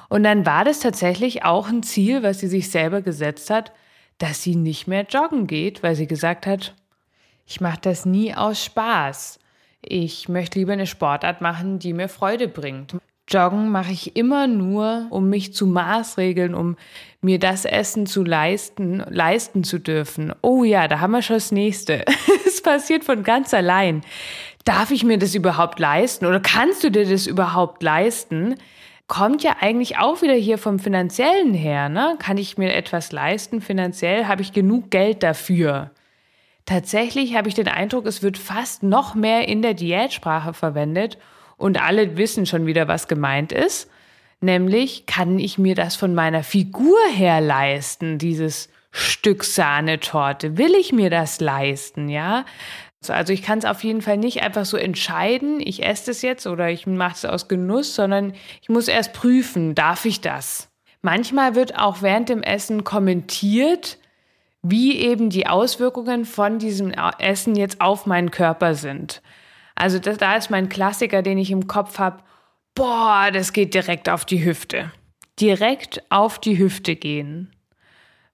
Und 0.10 0.24
dann 0.24 0.46
war 0.46 0.64
das 0.64 0.80
tatsächlich 0.80 1.44
auch 1.44 1.70
ein 1.70 1.82
Ziel, 1.82 2.22
was 2.22 2.40
sie 2.40 2.48
sich 2.48 2.70
selber 2.70 3.02
gesetzt 3.02 3.50
hat, 3.50 3.72
dass 4.20 4.44
sie 4.44 4.56
nicht 4.56 4.88
mehr 4.88 5.06
joggen 5.10 5.48
geht, 5.48 5.82
weil 5.82 5.96
sie 5.96 6.08
gesagt 6.08 6.46
hat, 6.46 6.76
ich 7.46 7.62
mache 7.62 7.80
das 7.82 8.06
nie 8.06 8.34
aus 8.34 8.64
Spaß. 8.64 9.40
Ich 9.82 10.30
möchte 10.30 10.60
lieber 10.60 10.74
eine 10.74 10.88
Sportart 10.88 11.42
machen, 11.42 11.80
die 11.80 11.94
mir 11.94 12.08
Freude 12.08 12.48
bringt. 12.48 12.96
Joggen 13.30 13.70
mache 13.70 13.92
ich 13.92 14.16
immer 14.16 14.48
nur, 14.48 15.08
um 15.10 15.30
mich 15.30 15.54
zu 15.54 15.66
maßregeln, 15.66 16.54
um 16.54 16.76
mir 17.22 17.40
das 17.40 17.66
Essen 17.66 18.06
zu 18.06 18.24
leisten, 18.24 19.04
leisten 19.10 19.64
zu 19.64 19.80
dürfen. 19.80 20.34
Oh 20.42 20.64
ja, 20.64 20.88
da 20.88 21.00
haben 21.00 21.12
wir 21.12 21.22
schon 21.22 21.38
das 21.38 21.52
nächste. 21.52 22.06
Es 22.46 22.62
passiert 22.62 23.04
von 23.04 23.24
ganz 23.24 23.52
allein. 23.54 24.04
Darf 24.64 24.92
ich 24.92 25.04
mir 25.04 25.18
das 25.18 25.36
überhaupt 25.36 25.80
leisten 25.80 26.26
oder 26.26 26.40
kannst 26.40 26.84
du 26.84 26.90
dir 26.90 27.06
das 27.06 27.28
überhaupt 27.28 27.84
leisten? 27.84 28.56
Kommt 29.08 29.44
ja 29.44 29.58
eigentlich 29.60 29.98
auch 29.98 30.22
wieder 30.22 30.36
hier 30.36 30.58
vom 30.58 30.80
finanziellen 30.80 31.54
her, 31.54 31.90
ne? 31.90 32.16
Kann 32.20 32.38
ich 32.38 32.58
mir 32.58 32.74
etwas 32.74 33.12
leisten 33.12 33.62
finanziell? 33.62 34.26
Habe 34.28 34.42
ich 34.42 34.54
genug 34.54 34.90
Geld 34.90 35.22
dafür? 35.22 35.92
Tatsächlich 36.66 37.36
habe 37.36 37.50
ich 37.50 37.56
den 37.56 37.68
Eindruck, 37.68 38.06
es 38.06 38.24
wird 38.24 38.38
fast 38.38 38.84
noch 38.84 39.16
mehr 39.16 39.50
in 39.50 39.62
der 39.62 39.74
Diätsprache 39.74 40.54
verwendet 40.54 41.18
und 41.58 41.82
alle 41.82 42.16
wissen 42.16 42.46
schon 42.46 42.66
wieder, 42.66 42.88
was 42.88 43.10
gemeint 43.10 43.52
ist. 43.52 43.90
Nämlich, 44.40 45.06
kann 45.06 45.40
ich 45.40 45.58
mir 45.58 45.76
das 45.76 45.96
von 45.96 46.16
meiner 46.16 46.44
Figur 46.44 46.98
her 47.14 47.42
leisten, 47.42 48.18
dieses 48.18 48.70
Stück 48.92 49.44
Sahnetorte? 49.44 50.58
Will 50.58 50.74
ich 50.76 50.94
mir 50.94 51.10
das 51.10 51.40
leisten, 51.42 52.08
ja? 52.10 52.46
Also 53.10 53.34
ich 53.34 53.42
kann 53.42 53.60
es 53.60 53.66
auf 53.66 53.84
jeden 53.84 54.02
Fall 54.02 54.18
nicht 54.18 54.44
einfach 54.44 54.66
so 54.66 54.78
entscheiden, 54.78 55.60
ich 55.60 55.84
esse 55.84 56.12
es 56.12 56.22
jetzt 56.22 56.48
oder 56.48 56.70
ich 56.70 56.88
mache 56.88 57.16
es 57.16 57.26
aus 57.26 57.48
Genuss, 57.48 57.96
sondern 57.96 58.34
ich 58.62 58.70
muss 58.70 58.88
erst 58.88 59.14
prüfen, 59.14 59.76
darf 59.76 60.06
ich 60.06 60.22
das? 60.22 60.70
Manchmal 61.02 61.56
wird 61.56 61.78
auch 61.78 62.02
während 62.02 62.30
dem 62.30 62.44
Essen 62.44 62.84
kommentiert, 62.84 63.98
wie 64.62 64.98
eben 64.98 65.30
die 65.30 65.48
Auswirkungen 65.48 66.24
von 66.24 66.60
diesem 66.60 66.92
Essen 67.20 67.56
jetzt 67.56 67.82
auf 67.82 68.06
meinen 68.06 68.32
Körper 68.32 68.76
sind. 68.76 69.22
Also 69.76 70.00
das, 70.00 70.18
da 70.18 70.36
ist 70.38 70.50
mein 70.50 70.70
Klassiker, 70.70 71.22
den 71.22 71.38
ich 71.38 71.52
im 71.52 71.68
Kopf 71.68 72.00
habe. 72.00 72.24
Boah, 72.74 73.30
das 73.32 73.54
geht 73.54 73.74
direkt 73.74 74.10
auf 74.10 74.24
die 74.24 74.46
Hüfte. 74.46 74.92
Direkt 75.40 76.02
auf 76.10 76.40
die 76.40 76.58
Hüfte 76.58 76.96
gehen. 76.96 77.52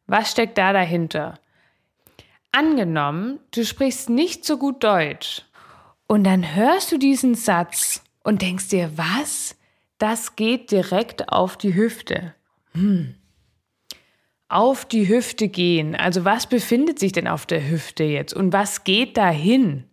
Was 0.05 0.31
steckt 0.31 0.57
da 0.57 0.73
dahinter? 0.73 1.39
Angenommen, 2.51 3.39
du 3.51 3.63
sprichst 3.63 4.09
nicht 4.09 4.45
so 4.45 4.57
gut 4.57 4.83
Deutsch 4.83 5.43
und 6.07 6.23
dann 6.23 6.55
hörst 6.55 6.91
du 6.91 6.97
diesen 6.97 7.35
Satz 7.35 8.03
und 8.23 8.41
denkst 8.41 8.69
dir, 8.69 8.91
was? 8.95 9.55
Das 9.97 10.35
geht 10.35 10.71
direkt 10.71 11.29
auf 11.29 11.57
die 11.57 11.75
Hüfte. 11.75 12.33
Hm. 12.73 13.15
Auf 14.47 14.85
die 14.85 15.07
Hüfte 15.07 15.47
gehen. 15.47 15.95
Also 15.95 16.25
was 16.25 16.47
befindet 16.47 16.97
sich 16.99 17.11
denn 17.11 17.27
auf 17.27 17.45
der 17.45 17.69
Hüfte 17.69 18.03
jetzt 18.03 18.33
und 18.33 18.53
was 18.53 18.83
geht 18.83 19.17
dahin? 19.17 19.85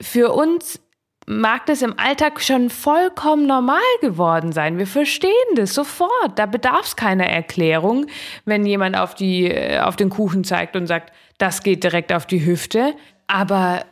für 0.00 0.32
uns 0.32 0.80
mag 1.26 1.66
das 1.66 1.82
im 1.82 1.98
Alltag 1.98 2.40
schon 2.40 2.70
vollkommen 2.70 3.46
normal 3.46 3.78
geworden 4.00 4.52
sein. 4.52 4.78
Wir 4.78 4.86
verstehen 4.86 5.30
das 5.54 5.74
sofort. 5.74 6.36
Da 6.36 6.46
bedarf 6.46 6.86
es 6.86 6.96
keiner 6.96 7.26
Erklärung, 7.26 8.06
wenn 8.46 8.66
jemand 8.66 8.96
auf, 8.96 9.14
die, 9.14 9.46
äh, 9.46 9.78
auf 9.80 9.96
den 9.96 10.10
Kuchen 10.10 10.42
zeigt 10.42 10.74
und 10.74 10.86
sagt, 10.86 11.12
das 11.40 11.62
geht 11.62 11.84
direkt 11.84 12.12
auf 12.12 12.26
die 12.26 12.44
Hüfte. 12.44 12.94
Aber 13.26 13.84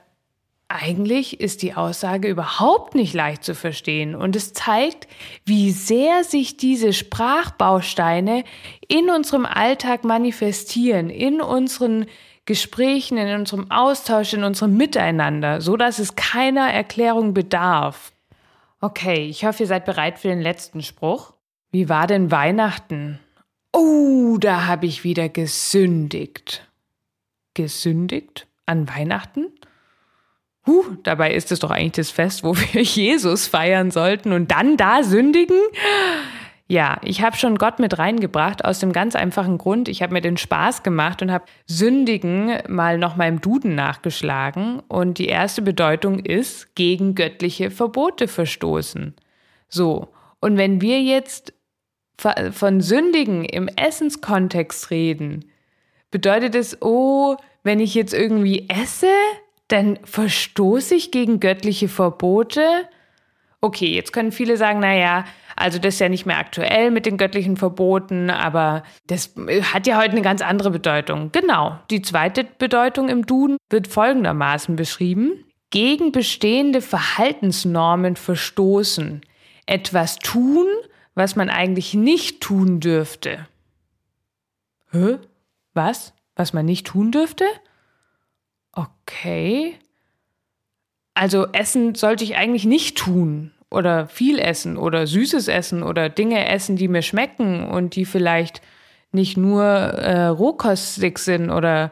eigentlich 0.68 1.40
ist 1.40 1.62
die 1.62 1.74
Aussage 1.74 2.28
überhaupt 2.28 2.94
nicht 2.94 3.14
leicht 3.14 3.42
zu 3.42 3.54
verstehen 3.54 4.14
und 4.14 4.36
es 4.36 4.52
zeigt, 4.52 5.08
wie 5.46 5.70
sehr 5.70 6.24
sich 6.24 6.58
diese 6.58 6.92
Sprachbausteine 6.92 8.44
in 8.86 9.08
unserem 9.08 9.46
Alltag 9.46 10.04
manifestieren, 10.04 11.08
in 11.08 11.40
unseren 11.40 12.04
Gesprächen, 12.44 13.16
in 13.16 13.34
unserem 13.34 13.70
Austausch, 13.70 14.34
in 14.34 14.44
unserem 14.44 14.76
Miteinander, 14.76 15.62
so 15.62 15.78
dass 15.78 15.98
es 15.98 16.16
keiner 16.16 16.70
Erklärung 16.70 17.32
bedarf. 17.32 18.12
Okay, 18.80 19.26
ich 19.26 19.46
hoffe, 19.46 19.62
ihr 19.62 19.66
seid 19.66 19.86
bereit 19.86 20.18
für 20.18 20.28
den 20.28 20.42
letzten 20.42 20.82
Spruch. 20.82 21.32
Wie 21.70 21.88
war 21.88 22.06
denn 22.06 22.30
Weihnachten? 22.30 23.20
Oh, 23.72 24.36
da 24.38 24.66
habe 24.66 24.86
ich 24.86 25.02
wieder 25.02 25.28
gesündigt. 25.28 26.67
Gesündigt? 27.58 28.46
An 28.66 28.88
Weihnachten? 28.88 29.46
Huh, 30.64 30.84
dabei 31.02 31.34
ist 31.34 31.50
es 31.50 31.58
doch 31.58 31.72
eigentlich 31.72 32.06
das 32.06 32.10
Fest, 32.12 32.44
wo 32.44 32.54
wir 32.72 32.82
Jesus 32.82 33.48
feiern 33.48 33.90
sollten 33.90 34.32
und 34.32 34.52
dann 34.52 34.76
da 34.76 35.02
sündigen? 35.02 35.56
Ja, 36.68 37.00
ich 37.02 37.20
habe 37.20 37.36
schon 37.36 37.58
Gott 37.58 37.80
mit 37.80 37.98
reingebracht 37.98 38.64
aus 38.64 38.78
dem 38.78 38.92
ganz 38.92 39.16
einfachen 39.16 39.58
Grund, 39.58 39.88
ich 39.88 40.02
habe 40.02 40.12
mir 40.12 40.20
den 40.20 40.36
Spaß 40.36 40.84
gemacht 40.84 41.20
und 41.20 41.32
habe 41.32 41.46
Sündigen 41.66 42.58
mal 42.68 42.96
noch 42.96 43.18
im 43.18 43.40
Duden 43.40 43.74
nachgeschlagen 43.74 44.78
und 44.86 45.18
die 45.18 45.26
erste 45.26 45.60
Bedeutung 45.60 46.20
ist 46.20 46.76
gegen 46.76 47.16
göttliche 47.16 47.72
Verbote 47.72 48.28
verstoßen. 48.28 49.16
So, 49.68 50.06
und 50.38 50.58
wenn 50.58 50.80
wir 50.80 51.02
jetzt 51.02 51.54
von 52.52 52.80
Sündigen 52.80 53.44
im 53.44 53.66
Essenskontext 53.66 54.92
reden, 54.92 55.47
bedeutet 56.10 56.54
es, 56.54 56.80
oh, 56.82 57.36
wenn 57.62 57.80
ich 57.80 57.94
jetzt 57.94 58.14
irgendwie 58.14 58.68
esse, 58.68 59.10
dann 59.68 59.98
verstoße 60.04 60.94
ich 60.94 61.10
gegen 61.10 61.40
göttliche 61.40 61.88
Verbote? 61.88 62.62
Okay, 63.60 63.92
jetzt 63.92 64.12
können 64.12 64.32
viele 64.32 64.56
sagen, 64.56 64.80
na 64.80 64.94
ja, 64.94 65.24
also 65.56 65.78
das 65.78 65.94
ist 65.94 66.00
ja 66.00 66.08
nicht 66.08 66.26
mehr 66.26 66.38
aktuell 66.38 66.92
mit 66.92 67.04
den 67.04 67.16
göttlichen 67.16 67.56
Verboten, 67.56 68.30
aber 68.30 68.84
das 69.08 69.34
hat 69.72 69.88
ja 69.88 69.98
heute 69.98 70.12
eine 70.12 70.22
ganz 70.22 70.40
andere 70.40 70.70
Bedeutung. 70.70 71.32
Genau, 71.32 71.78
die 71.90 72.00
zweite 72.00 72.44
Bedeutung 72.44 73.08
im 73.08 73.26
Duden 73.26 73.56
wird 73.68 73.88
folgendermaßen 73.88 74.76
beschrieben. 74.76 75.44
Gegen 75.70 76.12
bestehende 76.12 76.80
Verhaltensnormen 76.80 78.16
verstoßen. 78.16 79.20
Etwas 79.66 80.18
tun, 80.18 80.66
was 81.14 81.34
man 81.34 81.50
eigentlich 81.50 81.92
nicht 81.92 82.40
tun 82.40 82.78
dürfte. 82.80 83.48
Hä? 84.92 85.18
Was? 85.78 86.12
was 86.38 86.52
man 86.52 86.64
nicht 86.64 86.86
tun 86.86 87.12
dürfte? 87.12 87.44
Okay. 88.72 89.74
Also 91.14 91.48
essen 91.52 91.96
sollte 91.96 92.24
ich 92.24 92.36
eigentlich 92.36 92.64
nicht 92.64 92.96
tun 92.96 93.50
oder 93.70 94.06
viel 94.06 94.38
essen 94.38 94.78
oder 94.78 95.06
süßes 95.06 95.48
Essen 95.48 95.82
oder 95.82 96.08
Dinge 96.08 96.48
essen, 96.48 96.76
die 96.76 96.88
mir 96.88 97.02
schmecken 97.02 97.68
und 97.68 97.96
die 97.96 98.04
vielleicht 98.04 98.62
nicht 99.10 99.36
nur 99.36 99.64
äh, 99.64 100.26
rohkostig 100.26 101.18
sind 101.18 101.50
oder 101.50 101.90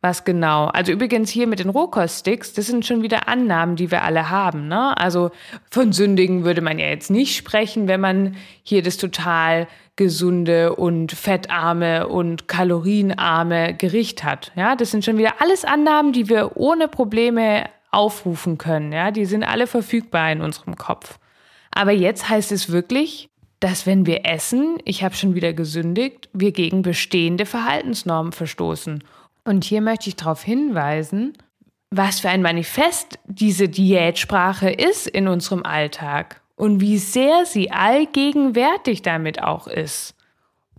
was 0.00 0.24
genau. 0.24 0.66
Also 0.66 0.92
übrigens 0.92 1.28
hier 1.28 1.48
mit 1.48 1.58
den 1.58 1.70
Rohkoststicks, 1.70 2.52
das 2.52 2.68
sind 2.68 2.86
schon 2.86 3.02
wieder 3.02 3.26
Annahmen, 3.26 3.74
die 3.74 3.90
wir 3.90 4.04
alle 4.04 4.30
haben. 4.30 4.68
Ne? 4.68 4.96
Also 4.96 5.32
von 5.70 5.92
Sündigen 5.92 6.44
würde 6.44 6.60
man 6.60 6.78
ja 6.78 6.86
jetzt 6.86 7.10
nicht 7.10 7.36
sprechen, 7.36 7.88
wenn 7.88 8.00
man 8.00 8.36
hier 8.62 8.82
das 8.82 8.96
total 8.96 9.66
gesunde 9.98 10.76
und 10.76 11.12
fettarme 11.12 12.08
und 12.08 12.48
kalorienarme 12.48 13.74
Gericht 13.74 14.24
hat. 14.24 14.52
Ja, 14.54 14.76
das 14.76 14.92
sind 14.92 15.04
schon 15.04 15.18
wieder 15.18 15.42
alles 15.42 15.66
Annahmen, 15.66 16.12
die 16.12 16.28
wir 16.28 16.56
ohne 16.56 16.88
Probleme 16.88 17.68
aufrufen 17.90 18.56
können. 18.58 18.92
Ja, 18.92 19.10
die 19.10 19.26
sind 19.26 19.42
alle 19.42 19.66
verfügbar 19.66 20.30
in 20.32 20.40
unserem 20.40 20.76
Kopf. 20.76 21.18
Aber 21.72 21.90
jetzt 21.90 22.28
heißt 22.28 22.52
es 22.52 22.70
wirklich, 22.70 23.28
dass 23.60 23.86
wenn 23.86 24.06
wir 24.06 24.24
essen, 24.24 24.78
ich 24.84 25.02
habe 25.02 25.16
schon 25.16 25.34
wieder 25.34 25.52
gesündigt, 25.52 26.28
wir 26.32 26.52
gegen 26.52 26.82
bestehende 26.82 27.44
Verhaltensnormen 27.44 28.32
verstoßen. 28.32 29.02
Und 29.44 29.64
hier 29.64 29.80
möchte 29.80 30.08
ich 30.08 30.16
darauf 30.16 30.44
hinweisen, 30.44 31.32
was 31.90 32.20
für 32.20 32.28
ein 32.28 32.42
Manifest 32.42 33.18
diese 33.26 33.68
Diätsprache 33.68 34.70
ist 34.70 35.08
in 35.08 35.26
unserem 35.26 35.64
Alltag 35.64 36.40
und 36.58 36.80
wie 36.80 36.98
sehr 36.98 37.46
sie 37.46 37.70
allgegenwärtig 37.70 39.02
damit 39.02 39.42
auch 39.42 39.68
ist. 39.68 40.14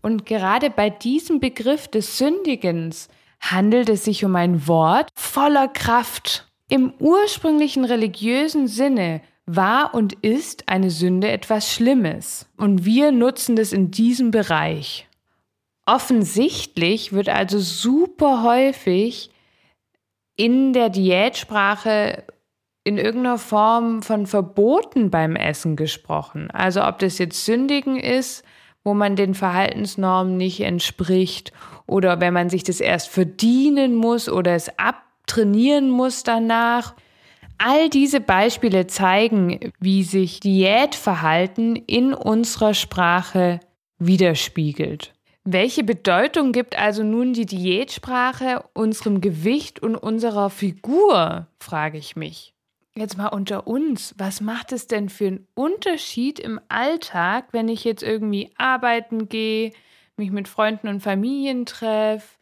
Und 0.02 0.26
gerade 0.26 0.70
bei 0.70 0.90
diesem 0.90 1.40
Begriff 1.40 1.88
des 1.88 2.18
Sündigens 2.18 3.10
handelt 3.40 3.90
es 3.90 4.06
sich 4.06 4.26
um 4.26 4.36
ein 4.36 4.68
Wort 4.68 5.10
voller 5.16 5.68
Kraft. 5.68 6.48
Im 6.70 6.94
ursprünglichen 7.00 7.86
religiösen 7.86 8.68
Sinne 8.68 9.22
war 9.46 9.94
und 9.94 10.14
ist 10.14 10.70
eine 10.70 10.92
Sünde 10.92 11.32
etwas 11.32 11.74
Schlimmes. 11.74 12.48
Und 12.58 12.86
wir 12.86 13.12
nutzen 13.12 13.56
das 13.56 13.74
in 13.74 13.90
diesem 13.90 14.32
Bereich. 14.32 15.08
Offensichtlich 15.86 17.14
wird 17.14 17.30
also 17.30 17.58
super 17.58 18.44
häufig 18.44 19.32
in 20.36 20.74
der 20.74 20.90
Diätsprache 20.90 22.24
in 22.84 22.98
irgendeiner 22.98 23.38
Form 23.38 24.02
von 24.02 24.26
Verboten 24.26 25.10
beim 25.10 25.36
Essen 25.36 25.76
gesprochen. 25.76 26.50
Also 26.52 26.84
ob 26.84 27.00
das 27.00 27.18
jetzt 27.18 27.46
Sündigen 27.46 28.00
ist, 28.00 28.44
wo 28.84 28.94
man 28.94 29.16
den 29.16 29.36
Verhaltensnormen 29.36 30.38
nicht 30.38 30.62
entspricht 30.62 31.52
oder 31.86 32.22
wenn 32.22 32.34
man 32.34 32.50
sich 32.50 32.64
das 32.64 32.80
erst 32.80 33.10
verdienen 33.10 33.96
muss 33.96 34.30
oder 34.30 34.54
es 34.54 34.72
abtrainieren 34.80 35.90
muss 35.90 36.24
danach. 36.24 36.96
All 37.58 37.90
diese 37.90 38.22
Beispiele 38.22 38.88
zeigen, 38.88 39.74
wie 39.80 40.04
sich 40.04 40.40
Diätverhalten 40.40 41.76
in 41.76 42.14
unserer 42.14 42.74
Sprache 42.74 43.60
widerspiegelt. 43.98 45.14
Welche 45.44 45.84
Bedeutung 45.84 46.52
gibt 46.52 46.78
also 46.78 47.04
nun 47.04 47.34
die 47.34 47.46
Diätsprache 47.46 48.64
unserem 48.74 49.20
Gewicht 49.20 49.82
und 49.82 49.96
unserer 49.96 50.50
Figur, 50.50 51.48
frage 51.60 51.98
ich 51.98 52.16
mich. 52.16 52.54
Jetzt 53.00 53.18
mal 53.18 53.28
unter 53.28 53.66
uns, 53.66 54.14
was 54.18 54.42
macht 54.42 54.74
es 54.74 54.88
denn 54.88 55.08
für 55.08 55.28
einen 55.28 55.48
Unterschied 55.56 56.38
im 56.38 56.60
Alltag, 56.68 57.46
wenn 57.54 57.70
ich 57.70 57.86
jetzt 57.86 58.04
irgendwie 58.04 58.52
arbeiten 58.58 59.30
gehe, 59.30 59.72
mich 60.18 60.32
mit 60.32 60.50
Freunden 60.50 60.90
und 60.90 61.00
Familien 61.00 61.66
treffe, 61.66 62.38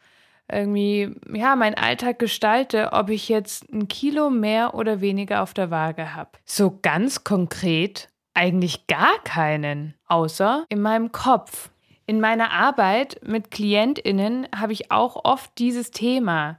irgendwie, 0.50 1.14
ja, 1.32 1.54
meinen 1.54 1.76
Alltag 1.76 2.18
gestalte, 2.18 2.92
ob 2.92 3.08
ich 3.08 3.28
jetzt 3.28 3.72
ein 3.72 3.86
Kilo 3.86 4.30
mehr 4.30 4.74
oder 4.74 5.00
weniger 5.00 5.44
auf 5.44 5.54
der 5.54 5.70
Waage 5.70 6.16
habe. 6.16 6.30
So 6.44 6.76
ganz 6.82 7.22
konkret 7.22 8.08
eigentlich 8.34 8.88
gar 8.88 9.22
keinen, 9.22 9.94
außer 10.06 10.64
in 10.70 10.82
meinem 10.82 11.12
Kopf. 11.12 11.70
In 12.06 12.20
meiner 12.20 12.50
Arbeit 12.50 13.20
mit 13.24 13.52
KlientInnen 13.52 14.48
habe 14.56 14.72
ich 14.72 14.90
auch 14.90 15.24
oft 15.24 15.56
dieses 15.58 15.92
Thema. 15.92 16.58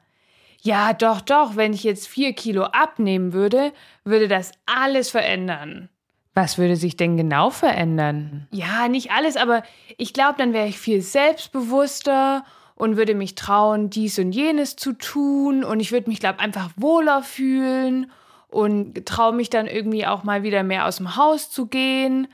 Ja, 0.61 0.93
doch, 0.93 1.21
doch, 1.21 1.55
wenn 1.55 1.73
ich 1.73 1.83
jetzt 1.83 2.07
vier 2.07 2.33
Kilo 2.33 2.63
abnehmen 2.63 3.33
würde, 3.33 3.71
würde 4.03 4.27
das 4.27 4.51
alles 4.65 5.09
verändern. 5.09 5.89
Was 6.33 6.57
würde 6.57 6.75
sich 6.75 6.95
denn 6.95 7.17
genau 7.17 7.49
verändern? 7.49 8.47
Ja, 8.51 8.87
nicht 8.87 9.11
alles, 9.11 9.35
aber 9.35 9.63
ich 9.97 10.13
glaube, 10.13 10.35
dann 10.37 10.53
wäre 10.53 10.67
ich 10.67 10.77
viel 10.77 11.01
selbstbewusster 11.01 12.45
und 12.75 12.97
würde 12.97 13.15
mich 13.15 13.35
trauen, 13.35 13.89
dies 13.89 14.19
und 14.19 14.31
jenes 14.31 14.75
zu 14.75 14.93
tun 14.93 15.63
und 15.63 15.79
ich 15.79 15.91
würde 15.91 16.09
mich, 16.09 16.19
glaube 16.19 16.39
einfach 16.39 16.69
wohler 16.77 17.23
fühlen 17.23 18.11
und 18.47 19.05
traue 19.05 19.33
mich 19.33 19.49
dann 19.49 19.67
irgendwie 19.67 20.05
auch 20.05 20.23
mal 20.23 20.43
wieder 20.43 20.63
mehr 20.63 20.85
aus 20.85 20.97
dem 20.97 21.15
Haus 21.15 21.49
zu 21.49 21.67
gehen 21.67 22.27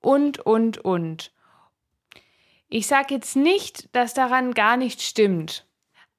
und, 0.00 0.38
und, 0.38 0.78
und. 0.78 1.32
Ich 2.68 2.86
sage 2.86 3.14
jetzt 3.14 3.36
nicht, 3.36 3.94
dass 3.94 4.12
daran 4.12 4.54
gar 4.54 4.76
nichts 4.76 5.04
stimmt, 5.04 5.66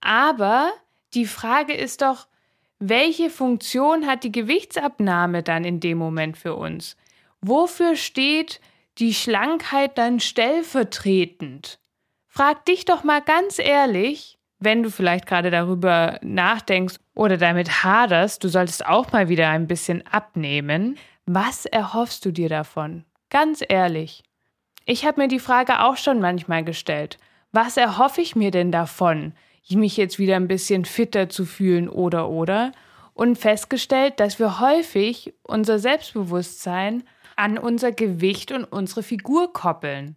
aber 0.01 0.71
die 1.17 1.25
Frage 1.25 1.73
ist 1.73 2.03
doch, 2.03 2.27
welche 2.77 3.31
Funktion 3.31 4.05
hat 4.05 4.23
die 4.23 4.31
Gewichtsabnahme 4.31 5.41
dann 5.41 5.65
in 5.65 5.79
dem 5.79 5.97
Moment 5.97 6.37
für 6.37 6.55
uns? 6.55 6.95
Wofür 7.41 7.95
steht 7.95 8.61
die 8.99 9.15
Schlankheit 9.15 9.97
dann 9.97 10.19
stellvertretend? 10.19 11.79
Frag 12.27 12.65
dich 12.65 12.85
doch 12.85 13.03
mal 13.03 13.21
ganz 13.21 13.57
ehrlich, 13.57 14.37
wenn 14.59 14.83
du 14.83 14.91
vielleicht 14.91 15.25
gerade 15.25 15.49
darüber 15.49 16.19
nachdenkst 16.21 16.97
oder 17.15 17.37
damit 17.37 17.83
haderst, 17.83 18.43
du 18.43 18.47
solltest 18.47 18.85
auch 18.85 19.11
mal 19.11 19.27
wieder 19.27 19.49
ein 19.49 19.67
bisschen 19.67 20.05
abnehmen. 20.05 20.99
Was 21.25 21.65
erhoffst 21.65 22.25
du 22.25 22.31
dir 22.31 22.47
davon? 22.47 23.05
Ganz 23.31 23.63
ehrlich. 23.67 24.21
Ich 24.85 25.03
habe 25.03 25.21
mir 25.21 25.27
die 25.27 25.39
Frage 25.39 25.83
auch 25.83 25.97
schon 25.97 26.19
manchmal 26.19 26.63
gestellt. 26.63 27.17
Was 27.51 27.75
erhoffe 27.75 28.21
ich 28.21 28.35
mir 28.35 28.51
denn 28.51 28.71
davon, 28.71 29.33
mich 29.75 29.97
jetzt 29.97 30.19
wieder 30.19 30.35
ein 30.35 30.47
bisschen 30.47 30.85
fitter 30.85 31.29
zu 31.29 31.45
fühlen 31.45 31.89
oder 31.89 32.29
oder? 32.29 32.71
Und 33.13 33.37
festgestellt, 33.37 34.19
dass 34.19 34.39
wir 34.39 34.59
häufig 34.59 35.33
unser 35.43 35.79
Selbstbewusstsein 35.79 37.03
an 37.35 37.57
unser 37.57 37.91
Gewicht 37.91 38.51
und 38.51 38.63
unsere 38.63 39.03
Figur 39.03 39.53
koppeln. 39.53 40.15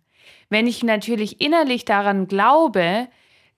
Wenn 0.48 0.66
ich 0.66 0.82
natürlich 0.82 1.40
innerlich 1.40 1.84
daran 1.84 2.28
glaube, 2.28 3.08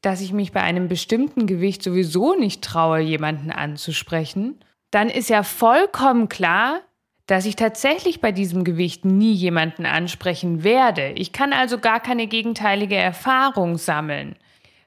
dass 0.00 0.20
ich 0.20 0.32
mich 0.32 0.52
bei 0.52 0.60
einem 0.60 0.88
bestimmten 0.88 1.46
Gewicht 1.46 1.82
sowieso 1.82 2.34
nicht 2.34 2.62
traue, 2.62 3.00
jemanden 3.00 3.50
anzusprechen, 3.50 4.58
dann 4.90 5.08
ist 5.08 5.30
ja 5.30 5.42
vollkommen 5.42 6.28
klar, 6.28 6.80
dass 7.26 7.46
ich 7.46 7.56
tatsächlich 7.56 8.20
bei 8.20 8.32
diesem 8.32 8.64
Gewicht 8.64 9.04
nie 9.04 9.32
jemanden 9.32 9.86
ansprechen 9.86 10.64
werde. 10.64 11.12
Ich 11.12 11.32
kann 11.32 11.52
also 11.52 11.78
gar 11.78 12.00
keine 12.00 12.26
gegenteilige 12.26 12.96
Erfahrung 12.96 13.78
sammeln. 13.78 14.36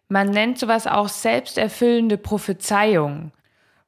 Man 0.08 0.30
nennt 0.30 0.60
sowas 0.60 0.88
auch 0.88 1.10
selbsterfüllende 1.10 2.18
Prophezeiung. 2.18 3.32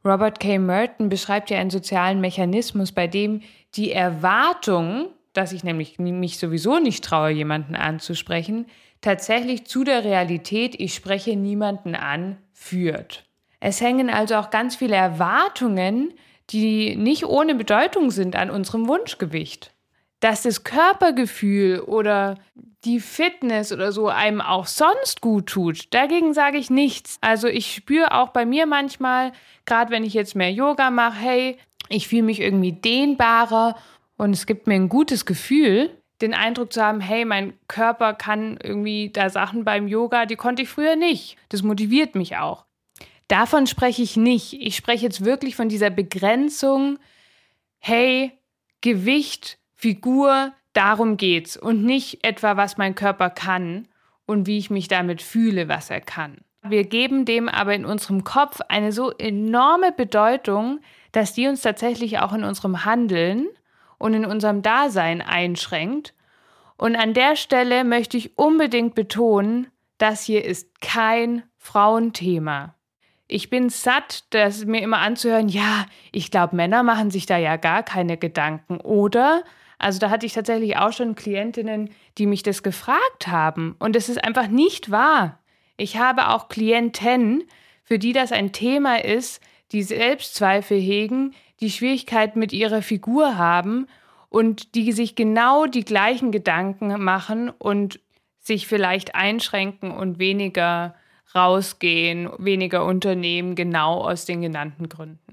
Robert 0.04 0.40
K. 0.40 0.58
Merton 0.58 1.10
beschreibt 1.10 1.50
ja 1.50 1.60
einen 1.60 1.70
sozialen 1.70 2.22
Mechanismus, 2.22 2.92
bei 2.92 3.08
dem 3.08 3.42
die 3.76 3.92
Erwartung 3.92 5.10
dass 5.38 5.52
ich 5.52 5.64
nämlich 5.64 6.00
mich 6.00 6.40
sowieso 6.40 6.80
nicht 6.80 7.04
traue, 7.04 7.30
jemanden 7.30 7.76
anzusprechen, 7.76 8.66
tatsächlich 9.02 9.66
zu 9.68 9.84
der 9.84 10.04
Realität, 10.04 10.74
ich 10.80 10.96
spreche 10.96 11.36
niemanden 11.36 11.94
an, 11.94 12.38
führt. 12.54 13.24
Es 13.60 13.80
hängen 13.80 14.10
also 14.10 14.36
auch 14.36 14.50
ganz 14.50 14.76
viele 14.76 14.96
Erwartungen, 14.96 16.12
die 16.50 16.96
nicht 16.96 17.26
ohne 17.26 17.54
Bedeutung 17.54 18.10
sind 18.10 18.36
an 18.36 18.50
unserem 18.50 18.88
Wunschgewicht. 18.88 19.74
Dass 20.20 20.42
das 20.42 20.64
Körpergefühl 20.64 21.80
oder 21.82 22.36
die 22.84 23.00
Fitness 23.00 23.72
oder 23.72 23.92
so 23.92 24.08
einem 24.08 24.42
auch 24.42 24.66
sonst 24.66 25.22
gut 25.22 25.48
tut, 25.48 25.94
dagegen 25.94 26.34
sage 26.34 26.58
ich 26.58 26.70
nichts. 26.70 27.18
Also 27.22 27.48
ich 27.48 27.74
spüre 27.74 28.14
auch 28.14 28.30
bei 28.30 28.46
mir 28.46 28.66
manchmal, 28.66 29.32
gerade 29.66 29.92
wenn 29.92 30.04
ich 30.04 30.14
jetzt 30.14 30.36
mehr 30.36 30.52
Yoga 30.52 30.90
mache, 30.90 31.20
hey, 31.20 31.58
ich 31.90 32.08
fühle 32.08 32.24
mich 32.24 32.40
irgendwie 32.40 32.74
dehnbarer 32.74 33.76
und 34.18 34.32
es 34.32 34.46
gibt 34.46 34.68
mir 34.68 34.76
ein 34.76 34.90
gutes 34.90 35.26
Gefühl, 35.26 35.92
den 36.22 36.34
Eindruck 36.34 36.74
zu 36.74 36.82
haben, 36.82 37.00
hey, 37.00 37.26
mein 37.26 37.54
Körper 37.68 38.14
kann 38.14 38.58
irgendwie 38.62 39.12
da 39.12 39.30
Sachen 39.30 39.64
beim 39.64 39.88
Yoga, 39.88 40.26
die 40.26 40.36
konnte 40.36 40.64
ich 40.64 40.70
früher 40.70 40.96
nicht. 40.96 41.38
Das 41.50 41.62
motiviert 41.62 42.16
mich 42.16 42.38
auch. 42.38 42.66
Davon 43.28 43.68
spreche 43.68 44.02
ich 44.02 44.18
nicht. 44.18 44.54
Ich 44.54 44.76
spreche 44.76 45.06
jetzt 45.06 45.26
wirklich 45.26 45.56
von 45.56 45.70
dieser 45.70 45.90
Begrenzung, 45.90 46.98
hey, 47.80 48.32
Gewicht, 48.82 49.60
Figur, 49.78 50.52
darum 50.74 51.18
geht's 51.18 51.56
und 51.56 51.84
nicht 51.84 52.26
etwa, 52.26 52.58
was 52.58 52.78
mein 52.78 52.96
Körper 52.96 53.30
kann 53.30 53.88
und 54.26 54.48
wie 54.48 54.58
ich 54.58 54.70
mich 54.70 54.88
damit 54.88 55.22
fühle, 55.22 55.70
was 55.70 55.90
er 55.90 56.02
kann. 56.02 56.40
Wir 56.64 56.84
geben 56.84 57.26
dem 57.26 57.48
aber 57.48 57.74
in 57.74 57.86
unserem 57.86 58.24
Kopf 58.24 58.60
eine 58.68 58.92
so 58.92 59.12
enorme 59.12 59.92
Bedeutung, 59.92 60.80
dass 61.12 61.34
die 61.34 61.48
uns 61.48 61.62
tatsächlich 61.62 62.20
auch 62.20 62.34
in 62.34 62.44
unserem 62.44 62.84
Handeln 62.84 63.48
und 63.98 64.14
in 64.14 64.26
unserem 64.26 64.62
Dasein 64.62 65.22
einschränkt. 65.22 66.14
Und 66.76 66.96
an 66.96 67.14
der 67.14 67.36
Stelle 67.36 67.84
möchte 67.84 68.18
ich 68.18 68.38
unbedingt 68.38 68.96
betonen, 68.96 69.68
das 69.98 70.24
hier 70.24 70.44
ist 70.44 70.82
kein 70.82 71.44
Frauenthema. 71.58 72.76
Ich 73.28 73.50
bin 73.50 73.70
satt, 73.70 74.24
das 74.30 74.66
mir 74.66 74.82
immer 74.82 75.00
anzuhören, 75.00 75.50
ja, 75.50 75.86
ich 76.12 76.32
glaube, 76.32 76.56
Männer 76.56 76.84
machen 76.84 77.12
sich 77.12 77.26
da 77.26 77.38
ja 77.38 77.58
gar 77.58 77.84
keine 77.84 78.18
Gedanken. 78.18 78.80
Oder, 78.80 79.44
also 79.80 80.00
da 80.00 80.10
hatte 80.10 80.26
ich 80.26 80.34
tatsächlich 80.34 80.78
auch 80.78 80.92
schon 80.92 81.16
Klientinnen, 81.16 81.90
die 82.18 82.26
mich 82.26 82.44
das 82.44 82.64
gefragt 82.64 83.28
haben. 83.28 83.76
Und 83.80 83.96
es 83.96 84.10
ist 84.10 84.24
einfach 84.24 84.48
nicht 84.48 84.90
wahr. 84.90 85.40
Ich 85.78 85.98
habe 85.98 86.30
auch 86.30 86.50
Klienten, 86.50 87.44
für 87.84 88.00
die 88.00 88.14
das 88.14 88.32
ein 88.32 88.52
Thema 88.52 89.04
ist, 89.04 89.42
die 89.72 89.84
Selbstzweifel 89.84 90.80
hegen, 90.80 91.34
die 91.60 91.70
Schwierigkeiten 91.70 92.40
mit 92.40 92.54
ihrer 92.54 92.82
Figur 92.82 93.38
haben 93.38 93.88
und 94.30 94.76
die 94.76 94.92
sich 94.92 95.16
genau 95.16 95.66
die 95.66 95.86
gleichen 95.86 96.32
Gedanken 96.32 97.02
machen 97.04 97.50
und 97.50 98.00
sich 98.40 98.68
vielleicht 98.68 99.16
einschränken 99.16 99.92
und 99.92 100.20
weniger 100.20 100.96
rausgehen, 101.36 102.30
weniger 102.38 102.86
unternehmen, 102.86 103.56
genau 103.56 104.02
aus 104.02 104.26
den 104.26 104.42
genannten 104.42 104.90
Gründen. 104.90 105.27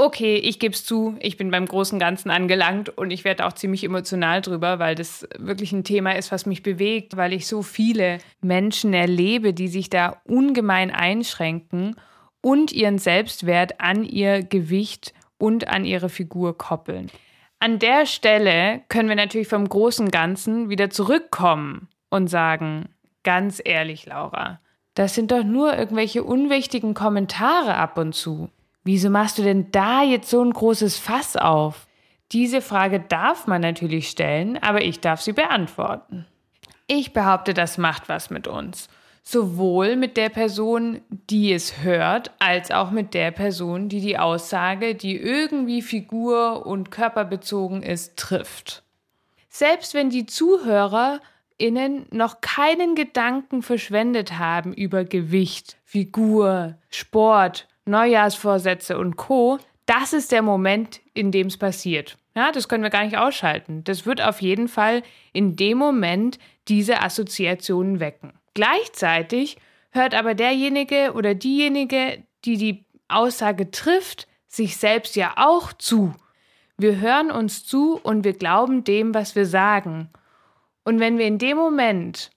Okay, 0.00 0.36
ich 0.36 0.60
gebe 0.60 0.74
es 0.74 0.84
zu, 0.84 1.16
ich 1.18 1.36
bin 1.36 1.50
beim 1.50 1.66
großen 1.66 1.98
Ganzen 1.98 2.30
angelangt 2.30 2.88
und 2.96 3.10
ich 3.10 3.24
werde 3.24 3.44
auch 3.44 3.52
ziemlich 3.52 3.82
emotional 3.82 4.40
drüber, 4.40 4.78
weil 4.78 4.94
das 4.94 5.26
wirklich 5.36 5.72
ein 5.72 5.82
Thema 5.82 6.12
ist, 6.12 6.30
was 6.30 6.46
mich 6.46 6.62
bewegt, 6.62 7.16
weil 7.16 7.32
ich 7.32 7.48
so 7.48 7.62
viele 7.62 8.18
Menschen 8.40 8.94
erlebe, 8.94 9.52
die 9.52 9.66
sich 9.66 9.90
da 9.90 10.20
ungemein 10.24 10.92
einschränken 10.92 11.96
und 12.40 12.70
ihren 12.70 12.98
Selbstwert 12.98 13.80
an 13.80 14.04
ihr 14.04 14.44
Gewicht 14.44 15.14
und 15.36 15.66
an 15.66 15.84
ihre 15.84 16.10
Figur 16.10 16.56
koppeln. 16.56 17.10
An 17.58 17.80
der 17.80 18.06
Stelle 18.06 18.82
können 18.88 19.08
wir 19.08 19.16
natürlich 19.16 19.48
vom 19.48 19.68
großen 19.68 20.12
Ganzen 20.12 20.70
wieder 20.70 20.90
zurückkommen 20.90 21.88
und 22.08 22.28
sagen, 22.28 22.88
Ganz 23.24 23.60
ehrlich, 23.64 24.06
Laura, 24.06 24.60
das 24.94 25.16
sind 25.16 25.32
doch 25.32 25.42
nur 25.42 25.76
irgendwelche 25.76 26.22
unwichtigen 26.22 26.94
Kommentare 26.94 27.74
ab 27.74 27.98
und 27.98 28.14
zu. 28.14 28.48
Wieso 28.88 29.10
machst 29.10 29.36
du 29.36 29.42
denn 29.42 29.70
da 29.70 30.02
jetzt 30.02 30.30
so 30.30 30.42
ein 30.42 30.50
großes 30.50 30.96
Fass 30.96 31.36
auf? 31.36 31.86
Diese 32.32 32.62
Frage 32.62 33.00
darf 33.00 33.46
man 33.46 33.60
natürlich 33.60 34.08
stellen, 34.08 34.56
aber 34.62 34.82
ich 34.82 35.00
darf 35.00 35.20
sie 35.20 35.34
beantworten. 35.34 36.24
Ich 36.86 37.12
behaupte, 37.12 37.52
das 37.52 37.76
macht 37.76 38.08
was 38.08 38.30
mit 38.30 38.48
uns. 38.48 38.88
Sowohl 39.22 39.96
mit 39.96 40.16
der 40.16 40.30
Person, 40.30 41.02
die 41.10 41.52
es 41.52 41.82
hört, 41.82 42.30
als 42.38 42.70
auch 42.70 42.90
mit 42.90 43.12
der 43.12 43.30
Person, 43.30 43.90
die 43.90 44.00
die 44.00 44.16
Aussage, 44.16 44.94
die 44.94 45.18
irgendwie 45.18 45.82
figur- 45.82 46.64
und 46.64 46.90
körperbezogen 46.90 47.82
ist, 47.82 48.16
trifft. 48.16 48.84
Selbst 49.50 49.92
wenn 49.92 50.08
die 50.08 50.24
Zuhörer 50.24 51.20
innen 51.58 52.06
noch 52.10 52.40
keinen 52.40 52.94
Gedanken 52.94 53.60
verschwendet 53.60 54.38
haben 54.38 54.72
über 54.72 55.04
Gewicht, 55.04 55.76
Figur, 55.84 56.78
Sport, 56.88 57.68
Neujahrsvorsätze 57.88 58.98
und 58.98 59.16
Co., 59.16 59.58
das 59.86 60.12
ist 60.12 60.32
der 60.32 60.42
Moment, 60.42 61.00
in 61.14 61.32
dem 61.32 61.46
es 61.46 61.56
passiert. 61.56 62.18
Ja, 62.36 62.52
das 62.52 62.68
können 62.68 62.82
wir 62.82 62.90
gar 62.90 63.04
nicht 63.04 63.16
ausschalten. 63.16 63.82
Das 63.84 64.04
wird 64.04 64.20
auf 64.20 64.42
jeden 64.42 64.68
Fall 64.68 65.02
in 65.32 65.56
dem 65.56 65.78
Moment 65.78 66.38
diese 66.68 67.00
Assoziationen 67.00 67.98
wecken. 67.98 68.34
Gleichzeitig 68.54 69.56
hört 69.90 70.14
aber 70.14 70.34
derjenige 70.34 71.14
oder 71.14 71.34
diejenige, 71.34 72.22
die 72.44 72.58
die 72.58 72.84
Aussage 73.08 73.70
trifft, 73.70 74.28
sich 74.46 74.76
selbst 74.76 75.16
ja 75.16 75.34
auch 75.36 75.72
zu. 75.72 76.14
Wir 76.76 77.00
hören 77.00 77.30
uns 77.30 77.64
zu 77.64 77.98
und 78.02 78.24
wir 78.24 78.34
glauben 78.34 78.84
dem, 78.84 79.14
was 79.14 79.34
wir 79.34 79.46
sagen. 79.46 80.10
Und 80.84 81.00
wenn 81.00 81.18
wir 81.18 81.26
in 81.26 81.38
dem 81.38 81.56
Moment 81.56 82.30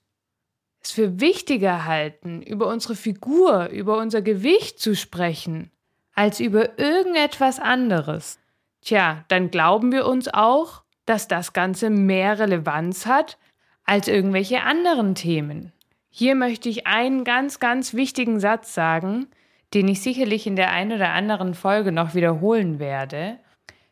es 0.84 0.92
für 0.92 1.20
wichtiger 1.20 1.84
halten, 1.84 2.42
über 2.42 2.66
unsere 2.66 2.94
Figur, 2.96 3.68
über 3.68 3.98
unser 3.98 4.22
Gewicht 4.22 4.80
zu 4.80 4.96
sprechen, 4.96 5.70
als 6.14 6.40
über 6.40 6.78
irgendetwas 6.78 7.60
anderes, 7.60 8.38
tja, 8.82 9.24
dann 9.28 9.50
glauben 9.50 9.92
wir 9.92 10.06
uns 10.06 10.28
auch, 10.28 10.82
dass 11.06 11.28
das 11.28 11.52
Ganze 11.52 11.90
mehr 11.90 12.38
Relevanz 12.38 13.06
hat 13.06 13.38
als 13.84 14.08
irgendwelche 14.08 14.62
anderen 14.62 15.14
Themen. 15.14 15.72
Hier 16.10 16.34
möchte 16.34 16.68
ich 16.68 16.86
einen 16.86 17.24
ganz, 17.24 17.58
ganz 17.58 17.94
wichtigen 17.94 18.38
Satz 18.38 18.74
sagen, 18.74 19.28
den 19.74 19.88
ich 19.88 20.02
sicherlich 20.02 20.46
in 20.46 20.56
der 20.56 20.70
einen 20.70 20.92
oder 20.92 21.10
anderen 21.10 21.54
Folge 21.54 21.92
noch 21.92 22.14
wiederholen 22.14 22.78
werde. 22.78 23.38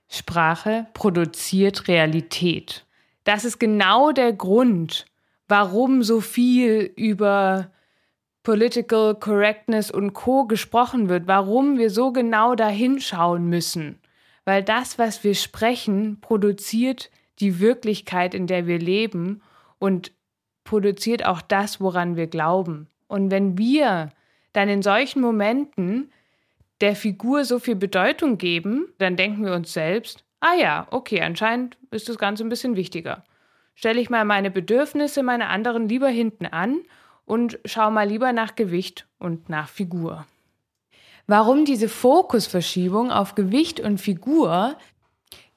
Sprache 0.08 0.86
produziert 0.92 1.88
Realität. 1.88 2.84
Das 3.24 3.44
ist 3.44 3.58
genau 3.58 4.12
der 4.12 4.32
Grund, 4.32 5.06
warum 5.50 6.02
so 6.02 6.20
viel 6.20 6.92
über 6.96 7.70
Political 8.42 9.16
Correctness 9.16 9.90
und 9.90 10.14
Co 10.14 10.46
gesprochen 10.46 11.08
wird, 11.08 11.26
warum 11.26 11.76
wir 11.76 11.90
so 11.90 12.12
genau 12.12 12.54
dahin 12.54 13.00
schauen 13.00 13.46
müssen. 13.48 13.98
Weil 14.44 14.62
das, 14.62 14.98
was 14.98 15.22
wir 15.24 15.34
sprechen, 15.34 16.20
produziert 16.20 17.10
die 17.40 17.60
Wirklichkeit, 17.60 18.34
in 18.34 18.46
der 18.46 18.66
wir 18.66 18.78
leben 18.78 19.42
und 19.78 20.12
produziert 20.64 21.26
auch 21.26 21.42
das, 21.42 21.80
woran 21.80 22.16
wir 22.16 22.26
glauben. 22.26 22.88
Und 23.08 23.30
wenn 23.30 23.58
wir 23.58 24.10
dann 24.52 24.68
in 24.68 24.82
solchen 24.82 25.20
Momenten 25.20 26.10
der 26.80 26.96
Figur 26.96 27.44
so 27.44 27.58
viel 27.58 27.76
Bedeutung 27.76 28.38
geben, 28.38 28.92
dann 28.98 29.16
denken 29.16 29.44
wir 29.44 29.52
uns 29.52 29.72
selbst, 29.72 30.24
ah 30.40 30.54
ja, 30.54 30.86
okay, 30.90 31.20
anscheinend 31.20 31.76
ist 31.90 32.08
das 32.08 32.18
Ganze 32.18 32.44
ein 32.44 32.48
bisschen 32.48 32.76
wichtiger. 32.76 33.24
Stelle 33.80 33.98
ich 33.98 34.10
mal 34.10 34.26
meine 34.26 34.50
Bedürfnisse 34.50 35.22
meine 35.22 35.46
anderen 35.46 35.88
lieber 35.88 36.10
hinten 36.10 36.44
an 36.44 36.82
und 37.24 37.58
schaue 37.64 37.90
mal 37.90 38.06
lieber 38.06 38.34
nach 38.34 38.54
Gewicht 38.54 39.06
und 39.18 39.48
nach 39.48 39.70
Figur. 39.70 40.26
Warum 41.26 41.64
diese 41.64 41.88
Fokusverschiebung 41.88 43.10
auf 43.10 43.36
Gewicht 43.36 43.80
und 43.80 43.96
Figur 43.96 44.76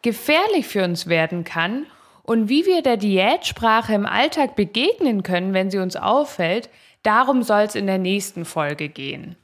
gefährlich 0.03 0.67
für 0.67 0.85
uns 0.85 1.07
werden 1.07 1.43
kann 1.43 1.85
und 2.21 2.47
wie 2.47 2.65
wir 2.65 2.81
der 2.81 2.95
Diätsprache 2.95 3.93
im 3.93 4.05
Alltag 4.05 4.55
begegnen 4.55 5.23
können, 5.23 5.53
wenn 5.53 5.69
sie 5.69 5.79
uns 5.79 5.97
auffällt, 5.97 6.69
darum 7.01 7.43
soll 7.43 7.63
es 7.63 7.75
in 7.75 7.87
der 7.87 7.97
nächsten 7.97 8.45
Folge 8.45 8.87
gehen. 8.87 9.35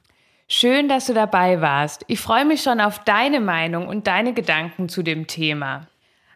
Schön, 0.48 0.88
dass 0.88 1.04
du 1.04 1.12
dabei 1.12 1.60
warst. 1.60 2.06
Ich 2.06 2.20
freue 2.20 2.46
mich 2.46 2.62
schon 2.62 2.80
auf 2.80 3.04
deine 3.04 3.40
Meinung 3.40 3.88
und 3.88 4.06
deine 4.06 4.32
Gedanken 4.32 4.88
zu 4.88 5.02
dem 5.02 5.26
Thema. 5.26 5.86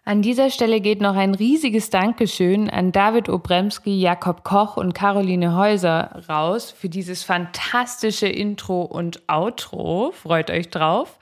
An 0.06 0.20
dieser 0.20 0.50
Stelle 0.50 0.82
geht 0.82 1.00
noch 1.00 1.16
ein 1.16 1.34
riesiges 1.34 1.88
Dankeschön 1.88 2.68
an 2.68 2.92
David 2.92 3.30
Obremski, 3.30 3.98
Jakob 3.98 4.44
Koch 4.44 4.76
und 4.76 4.92
Caroline 4.92 5.56
Häuser 5.56 6.22
raus 6.28 6.70
für 6.70 6.90
dieses 6.90 7.22
fantastische 7.22 8.26
Intro 8.28 8.82
und 8.82 9.22
Outro. 9.28 10.12
Freut 10.12 10.50
euch 10.50 10.68
drauf. 10.68 11.18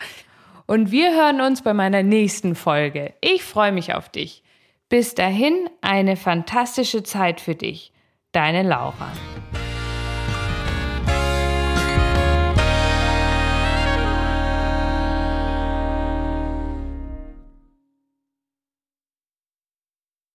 Und 0.66 0.90
wir 0.90 1.14
hören 1.14 1.40
uns 1.40 1.62
bei 1.62 1.75
meiner 1.75 2.03
nächsten 2.03 2.57
Folge. 2.57 3.14
Ich 3.21 3.45
freue 3.45 3.71
mich 3.71 3.95
auf 3.95 4.09
dich. 4.09 4.42
Bis 4.88 5.14
dahin 5.14 5.71
eine 5.81 6.16
fantastische 6.16 7.05
Zeit 7.05 7.40
für 7.40 7.55
dich. 7.55 7.92
Deine 8.33 8.64
Laura. 8.64 9.12